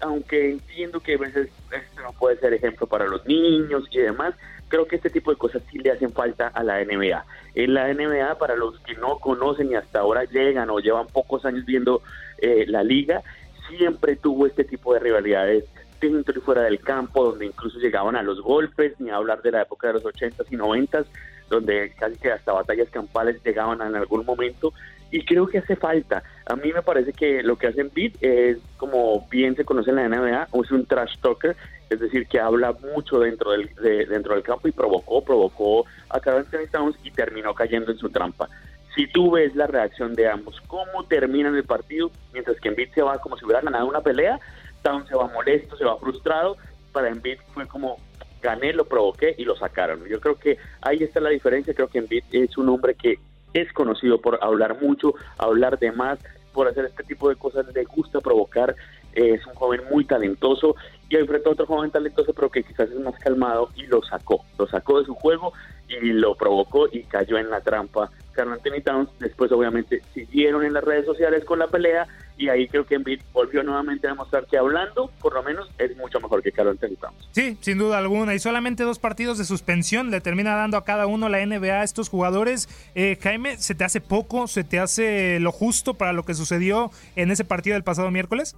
aunque 0.01 0.51
entiendo 0.51 0.99
que 0.99 1.15
a 1.15 1.17
veces 1.17 1.49
esto 1.71 2.01
no 2.01 2.11
puede 2.13 2.37
ser 2.37 2.53
ejemplo 2.53 2.87
para 2.87 3.05
los 3.05 3.25
niños 3.25 3.83
y 3.91 3.99
demás, 3.99 4.35
creo 4.67 4.87
que 4.87 4.95
este 4.95 5.09
tipo 5.09 5.31
de 5.31 5.37
cosas 5.37 5.61
sí 5.71 5.79
le 5.79 5.91
hacen 5.91 6.11
falta 6.11 6.47
a 6.47 6.63
la 6.63 6.83
NBA. 6.83 7.25
En 7.55 7.73
la 7.73 7.93
NBA, 7.93 8.37
para 8.37 8.55
los 8.55 8.79
que 8.79 8.95
no 8.95 9.19
conocen 9.19 9.71
y 9.71 9.75
hasta 9.75 9.99
ahora 9.99 10.23
llegan 10.25 10.69
o 10.69 10.79
llevan 10.79 11.07
pocos 11.07 11.45
años 11.45 11.65
viendo 11.65 12.01
eh, 12.39 12.65
la 12.67 12.83
liga, 12.83 13.21
siempre 13.69 14.15
tuvo 14.15 14.47
este 14.47 14.63
tipo 14.63 14.93
de 14.93 14.99
rivalidades 14.99 15.65
dentro 15.99 16.37
y 16.37 16.41
fuera 16.41 16.63
del 16.63 16.79
campo, 16.79 17.25
donde 17.25 17.45
incluso 17.45 17.79
llegaban 17.79 18.15
a 18.15 18.23
los 18.23 18.41
golpes, 18.41 18.99
ni 18.99 19.09
hablar 19.09 19.41
de 19.41 19.51
la 19.51 19.61
época 19.61 19.87
de 19.87 19.93
los 19.93 20.03
80s 20.03 20.45
y 20.49 20.55
90s, 20.55 21.05
donde 21.49 21.93
casi 21.97 22.17
que 22.17 22.31
hasta 22.31 22.53
batallas 22.53 22.89
campales 22.89 23.41
llegaban 23.43 23.81
en 23.81 23.95
algún 23.95 24.25
momento 24.25 24.73
y 25.11 25.23
creo 25.23 25.47
que 25.47 25.59
hace 25.59 25.75
falta. 25.75 26.23
A 26.45 26.55
mí 26.55 26.71
me 26.73 26.81
parece 26.81 27.13
que 27.13 27.43
lo 27.43 27.57
que 27.57 27.67
hacen 27.67 27.91
Beat 27.93 28.21
es, 28.21 28.57
como 28.77 29.27
bien 29.29 29.55
se 29.55 29.65
conoce 29.65 29.91
en 29.91 29.97
la 29.97 30.09
NBA, 30.09 30.49
es 30.63 30.71
un 30.71 30.85
trash 30.85 31.17
talker, 31.21 31.55
es 31.89 31.99
decir, 31.99 32.27
que 32.27 32.39
habla 32.39 32.73
mucho 32.93 33.19
dentro 33.19 33.51
del, 33.51 33.69
dentro 34.09 34.33
del 34.33 34.43
campo 34.43 34.67
y 34.67 34.71
provocó, 34.71 35.23
provocó 35.23 35.85
a 36.09 36.19
Carl 36.19 36.45
Towns 36.71 36.97
y 37.03 37.11
terminó 37.11 37.53
cayendo 37.53 37.91
en 37.91 37.97
su 37.97 38.09
trampa. 38.09 38.49
Si 38.95 39.07
tú 39.07 39.31
ves 39.31 39.55
la 39.55 39.67
reacción 39.67 40.15
de 40.15 40.29
ambos, 40.29 40.61
cómo 40.67 41.03
terminan 41.07 41.55
el 41.55 41.65
partido, 41.65 42.11
mientras 42.31 42.59
que 42.59 42.69
Embiid 42.69 42.93
se 42.93 43.01
va 43.01 43.17
como 43.19 43.37
si 43.37 43.45
hubiera 43.45 43.61
ganado 43.61 43.87
una 43.87 44.01
pelea, 44.01 44.39
Towns 44.81 45.07
se 45.09 45.15
va 45.15 45.27
molesto, 45.27 45.75
se 45.75 45.83
va 45.83 45.97
frustrado, 45.97 46.57
para 46.93 47.09
Embiid 47.09 47.39
fue 47.53 47.67
como 47.67 47.97
gané, 48.41 48.71
lo 48.73 48.85
provoqué 48.85 49.35
y 49.37 49.43
lo 49.43 49.55
sacaron. 49.55 50.05
Yo 50.05 50.19
creo 50.21 50.35
que 50.35 50.57
ahí 50.81 51.03
está 51.03 51.19
la 51.19 51.29
diferencia, 51.29 51.73
creo 51.73 51.89
que 51.89 51.99
Embiid 51.99 52.23
es 52.31 52.57
un 52.57 52.69
hombre 52.69 52.95
que 52.95 53.19
es 53.55 53.71
conocido 53.73 54.19
por 54.19 54.37
hablar 54.41 54.81
mucho, 54.81 55.13
hablar 55.37 55.79
de 55.79 55.91
más, 55.91 56.19
por 56.53 56.67
hacer 56.67 56.85
este 56.85 57.03
tipo 57.03 57.29
de 57.29 57.35
cosas, 57.35 57.65
le 57.73 57.83
gusta 57.85 58.21
provocar, 58.21 58.75
es 59.13 59.45
un 59.47 59.53
joven 59.53 59.81
muy 59.89 60.05
talentoso 60.05 60.75
y 61.09 61.15
enfrentó 61.15 61.49
a 61.49 61.53
otro 61.53 61.65
joven 61.65 61.89
talentoso 61.89 62.33
pero 62.33 62.49
que 62.49 62.63
quizás 62.63 62.89
es 62.89 62.99
más 62.99 63.17
calmado 63.19 63.69
y 63.75 63.85
lo 63.87 64.01
sacó, 64.03 64.43
lo 64.59 64.67
sacó 64.67 64.99
de 64.99 65.05
su 65.05 65.15
juego 65.15 65.53
y 65.87 66.11
lo 66.11 66.35
provocó 66.35 66.87
y 66.91 67.03
cayó 67.03 67.37
en 67.37 67.49
la 67.49 67.61
trampa 67.61 68.09
Carl 68.33 68.51
Anthony 68.51 68.81
Towns. 68.83 69.09
Después, 69.19 69.51
obviamente, 69.51 70.01
siguieron 70.13 70.65
en 70.65 70.73
las 70.73 70.83
redes 70.83 71.05
sociales 71.05 71.45
con 71.45 71.59
la 71.59 71.67
pelea 71.67 72.07
y 72.37 72.49
ahí 72.49 72.67
creo 72.67 72.85
que 72.85 72.95
Embiid 72.95 73.21
volvió 73.33 73.63
nuevamente 73.63 74.07
a 74.07 74.11
demostrar 74.11 74.45
que 74.45 74.57
hablando, 74.57 75.09
por 75.21 75.33
lo 75.33 75.43
menos, 75.43 75.69
es 75.77 75.95
mucho 75.95 76.19
mejor 76.19 76.41
que 76.43 76.51
Carl 76.51 76.69
Anthony 76.69 76.95
Towns. 76.99 77.29
Sí, 77.31 77.57
sin 77.61 77.77
duda 77.77 77.97
alguna. 77.97 78.33
Y 78.35 78.39
solamente 78.39 78.83
dos 78.83 78.99
partidos 78.99 79.37
de 79.37 79.45
suspensión 79.45 80.11
le 80.11 80.21
termina 80.21 80.55
dando 80.55 80.77
a 80.77 80.83
cada 80.83 81.07
uno 81.07 81.29
la 81.29 81.45
NBA 81.45 81.81
a 81.81 81.83
estos 81.83 82.09
jugadores. 82.09 82.67
Eh, 82.95 83.17
Jaime, 83.21 83.57
¿se 83.57 83.75
te 83.75 83.83
hace 83.83 84.01
poco? 84.01 84.47
¿Se 84.47 84.63
te 84.63 84.79
hace 84.79 85.39
lo 85.39 85.51
justo 85.51 85.93
para 85.93 86.13
lo 86.13 86.23
que 86.23 86.33
sucedió 86.33 86.91
en 87.15 87.31
ese 87.31 87.45
partido 87.45 87.75
del 87.75 87.83
pasado 87.83 88.11
miércoles? 88.11 88.55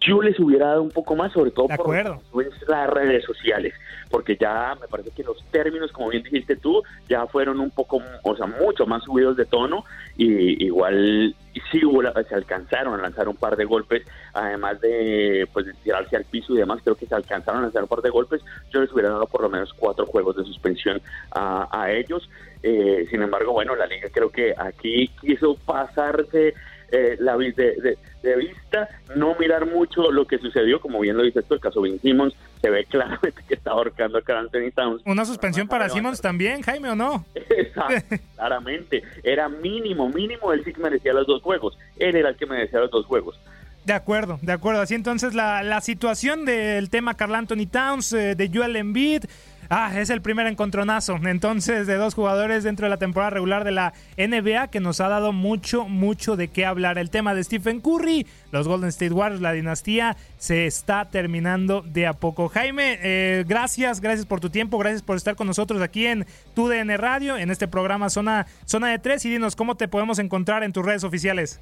Yo 0.00 0.22
les 0.22 0.38
hubiera 0.38 0.68
dado 0.68 0.82
un 0.82 0.90
poco 0.90 1.16
más, 1.16 1.32
sobre 1.32 1.50
todo 1.50 1.68
por 1.68 1.94
las 1.94 2.90
redes 2.90 3.24
sociales, 3.24 3.74
porque 4.10 4.36
ya 4.36 4.76
me 4.80 4.86
parece 4.88 5.10
que 5.10 5.22
los 5.22 5.42
términos, 5.50 5.92
como 5.92 6.10
bien 6.10 6.22
dijiste 6.22 6.56
tú, 6.56 6.82
ya 7.08 7.26
fueron 7.26 7.60
un 7.60 7.70
poco, 7.70 8.00
o 8.22 8.36
sea, 8.36 8.46
mucho 8.46 8.86
más 8.86 9.02
subidos 9.04 9.36
de 9.36 9.46
tono 9.46 9.84
y 10.16 10.64
igual 10.64 11.34
sí 11.70 11.80
se 12.28 12.34
alcanzaron 12.34 12.98
a 12.98 13.02
lanzar 13.02 13.28
un 13.28 13.36
par 13.36 13.56
de 13.56 13.64
golpes, 13.64 14.02
además 14.32 14.80
de 14.80 15.48
pues 15.52 15.66
tirarse 15.82 16.16
al 16.16 16.24
piso 16.24 16.54
y 16.54 16.58
demás, 16.58 16.80
creo 16.82 16.96
que 16.96 17.06
se 17.06 17.14
alcanzaron 17.14 17.60
a 17.60 17.64
lanzar 17.64 17.82
un 17.82 17.88
par 17.88 18.02
de 18.02 18.10
golpes, 18.10 18.42
yo 18.70 18.80
les 18.80 18.92
hubiera 18.92 19.10
dado 19.10 19.26
por 19.26 19.42
lo 19.42 19.48
menos 19.48 19.72
cuatro 19.74 20.06
juegos 20.06 20.36
de 20.36 20.44
suspensión 20.44 21.00
a, 21.32 21.90
ellos, 21.90 22.28
eh, 22.62 23.06
sin 23.10 23.22
embargo, 23.22 23.52
bueno, 23.52 23.76
la 23.76 23.86
liga 23.86 24.08
creo 24.12 24.30
que 24.30 24.54
aquí 24.56 25.08
quiso 25.20 25.56
pasarse 25.64 26.54
eh, 26.92 27.16
la 27.18 27.36
de, 27.36 27.96
de, 28.22 28.36
vista, 28.36 28.88
no 29.14 29.36
mirar 29.38 29.66
mucho 29.66 30.10
lo 30.10 30.26
que 30.26 30.38
sucedió, 30.38 30.80
como 30.80 31.00
bien 31.00 31.16
lo 31.16 31.22
dice 31.22 31.40
esto, 31.40 31.54
el 31.54 31.60
caso 31.60 31.80
Ben 31.80 32.00
Simmons, 32.00 32.34
se 32.60 32.70
ve 32.70 32.84
claramente 32.84 33.42
que 33.46 33.54
está 33.54 33.72
ahorcando 33.72 34.18
a 34.18 34.22
Carl 34.22 34.46
Anthony 34.46 34.70
Towns. 34.74 35.02
¿Una 35.04 35.24
suspensión 35.24 35.68
para 35.68 35.88
Simmons 35.88 36.20
también, 36.20 36.62
Jaime, 36.62 36.90
o 36.90 36.96
no? 36.96 37.24
Exacto, 37.34 38.16
claramente, 38.36 39.02
era 39.22 39.48
mínimo, 39.48 40.08
mínimo, 40.08 40.52
él 40.52 40.62
sí 40.64 40.72
que 40.72 40.80
merecía 40.80 41.12
los 41.12 41.26
dos 41.26 41.42
juegos, 41.42 41.78
él 41.98 42.16
era 42.16 42.30
el 42.30 42.36
que 42.36 42.46
merecía 42.46 42.80
los 42.80 42.90
dos 42.90 43.06
juegos. 43.06 43.38
De 43.86 43.92
acuerdo, 43.92 44.40
de 44.42 44.50
acuerdo. 44.50 44.80
Así 44.80 44.94
entonces 44.94 45.32
la, 45.32 45.62
la 45.62 45.80
situación 45.80 46.44
del 46.44 46.90
tema 46.90 47.14
Carl 47.14 47.36
Anthony 47.36 47.68
Towns, 47.70 48.12
eh, 48.12 48.34
de 48.34 48.50
Joel 48.52 48.74
Embiid, 48.74 49.26
Ah, 49.68 49.92
es 49.98 50.10
el 50.10 50.22
primer 50.22 50.46
encontronazo 50.46 51.16
entonces 51.24 51.86
de 51.86 51.96
dos 51.96 52.14
jugadores 52.14 52.64
dentro 52.64 52.86
de 52.86 52.90
la 52.90 52.98
temporada 52.98 53.30
regular 53.30 53.64
de 53.64 53.72
la 53.72 53.92
NBA 54.16 54.68
que 54.68 54.80
nos 54.80 55.00
ha 55.00 55.08
dado 55.08 55.32
mucho, 55.32 55.88
mucho 55.88 56.36
de 56.36 56.48
qué 56.48 56.64
hablar. 56.64 56.98
El 56.98 57.10
tema 57.10 57.34
de 57.34 57.42
Stephen 57.42 57.80
Curry, 57.80 58.26
los 58.52 58.68
Golden 58.68 58.88
State 58.90 59.12
Warriors, 59.12 59.42
la 59.42 59.52
dinastía 59.52 60.16
se 60.38 60.66
está 60.66 61.06
terminando 61.06 61.82
de 61.82 62.06
a 62.06 62.12
poco. 62.12 62.48
Jaime, 62.48 62.98
eh, 63.02 63.44
gracias, 63.46 64.00
gracias 64.00 64.26
por 64.26 64.40
tu 64.40 64.50
tiempo, 64.50 64.78
gracias 64.78 65.02
por 65.02 65.16
estar 65.16 65.36
con 65.36 65.46
nosotros 65.46 65.82
aquí 65.82 66.06
en 66.06 66.26
TUDN 66.54 66.96
Radio, 66.98 67.36
en 67.36 67.50
este 67.50 67.68
programa 67.68 68.10
Zona, 68.10 68.46
Zona 68.64 68.88
de 68.88 68.98
Tres 68.98 69.24
y 69.24 69.30
dinos 69.30 69.56
cómo 69.56 69.76
te 69.76 69.88
podemos 69.88 70.18
encontrar 70.18 70.62
en 70.62 70.72
tus 70.72 70.84
redes 70.84 71.04
oficiales. 71.04 71.60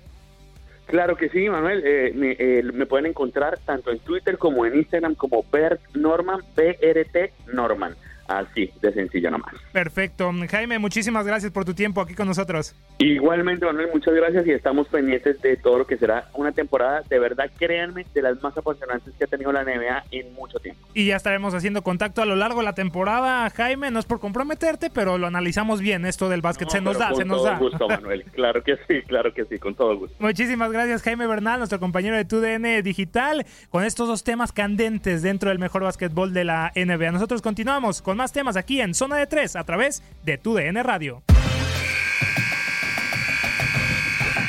Claro 0.87 1.17
que 1.17 1.29
sí, 1.29 1.49
Manuel. 1.49 1.83
Eh, 1.85 2.13
me, 2.15 2.37
eh, 2.39 2.63
me, 2.63 2.87
pueden 2.87 3.07
encontrar 3.07 3.59
tanto 3.65 3.91
en 3.91 3.99
Twitter 4.01 4.37
como 4.39 4.67
en 4.67 4.77
Instagram 4.77 5.15
como 5.15 5.45
Bert 5.51 5.81
Norman, 5.95 6.41
BRT 6.55 7.33
Norman. 7.53 7.95
Así, 8.27 8.71
de 8.81 8.93
sencillo 8.93 9.31
nomás. 9.31 9.55
Perfecto. 9.73 10.31
Jaime, 10.51 10.79
muchísimas 10.79 11.27
gracias 11.27 11.53
por 11.53 11.65
tu 11.65 11.75
tiempo 11.75 12.01
aquí 12.01 12.15
con 12.15 12.27
nosotros. 12.27 12.75
Igualmente, 12.99 13.67
Manuel, 13.67 13.89
muchas 13.93 14.15
gracias 14.15 14.47
y 14.47 14.53
estamos 14.53 14.89
pendientes 14.89 15.41
de 15.43 15.57
todo 15.57 15.79
lo 15.79 15.87
que 15.87 15.97
será 15.99 16.29
una 16.35 16.53
temporada, 16.53 17.03
de 17.09 17.19
verdad, 17.19 17.51
créanme, 17.59 18.07
de 18.15 18.23
las 18.23 18.43
más 18.43 18.57
apasionantes 18.57 19.13
que 19.15 19.25
ha 19.25 19.27
tenido 19.27 19.53
la 19.53 19.65
NBA 19.65 20.05
en 20.13 20.33
mucho 20.35 20.59
tiempo. 20.59 20.81
Y 20.95 21.07
ya 21.07 21.17
estaremos 21.17 21.55
haciendo 21.55 21.83
contacto 21.83 22.23
a 22.23 22.27
lo 22.27 22.37
largo 22.37 22.61
de 22.61 22.65
la 22.65 22.75
temporada, 22.75 23.51
Jaime, 23.51 23.91
no 23.91 23.99
es 23.99 24.07
por 24.07 24.21
comprometerte, 24.21 24.91
pero 24.91 25.19
lo 25.19 25.27
analizamos 25.27 25.81
bien, 25.81 26.07
esto 26.07 26.29
del 26.29 26.41
básquet 26.41 26.71
se 26.71 26.81
nos 26.81 26.99
da, 26.99 27.15
se 27.15 27.25
nos 27.25 27.43
da. 27.43 27.59
Con 27.59 27.59
todo 27.59 27.71
gusto, 27.71 27.89
Manuel, 27.89 28.25
claro 28.33 28.63
que 28.63 28.77
sí, 28.89 29.03
claro 29.03 29.35
que 29.35 29.45
sí, 29.45 29.59
con 29.59 29.75
todo 29.75 29.97
gusto. 29.97 30.17
Muchísimas 30.21 30.71
gracias, 30.73 31.03
Jaime 31.03 31.27
Bernal, 31.27 31.59
nuestro 31.59 31.81
compañero 31.81 32.17
de 32.17 32.25
TUDN 32.25 32.83
Digital, 32.83 33.45
con 33.71 33.85
estos 33.85 34.09
dos 34.09 34.25
temas 34.25 34.53
candentes 34.53 35.23
dentro 35.23 35.51
del 35.51 35.59
mejor 35.59 35.83
básquetbol 35.83 36.33
de 36.33 36.45
la 36.45 36.73
NBA. 36.75 37.11
Nosotros 37.11 37.43
continuamos 37.43 38.01
con 38.01 38.14
más 38.15 38.33
temas 38.33 38.57
aquí 38.57 38.81
en 38.81 38.95
Zona 38.95 39.17
de 39.17 39.27
Tres 39.27 39.57
a 39.57 39.65
través 39.65 40.03
de 40.25 40.39
tu 40.39 40.55
DN 40.55 40.83
Radio. 40.83 41.23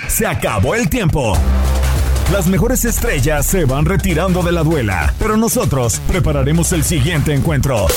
Se 0.08 0.26
acabó 0.26 0.76
el 0.76 0.90
tiempo. 0.90 1.38
Las 2.32 2.48
mejores 2.48 2.86
estrellas 2.86 3.46
se 3.46 3.66
van 3.66 3.86
retirando 3.86 4.42
de 4.42 4.52
la 4.52 4.64
duela, 4.64 5.14
pero 5.20 5.38
nosotros 5.38 6.02
prepararemos 6.08 6.72
el 6.72 6.84
siguiente 6.84 7.34
encuentro. 7.34 7.88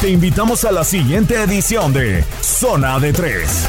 Te 0.00 0.08
invitamos 0.08 0.64
a 0.64 0.72
la 0.72 0.84
siguiente 0.84 1.34
edición 1.42 1.92
de 1.92 2.24
Zona 2.40 2.98
de 2.98 3.12
Tres. 3.12 3.68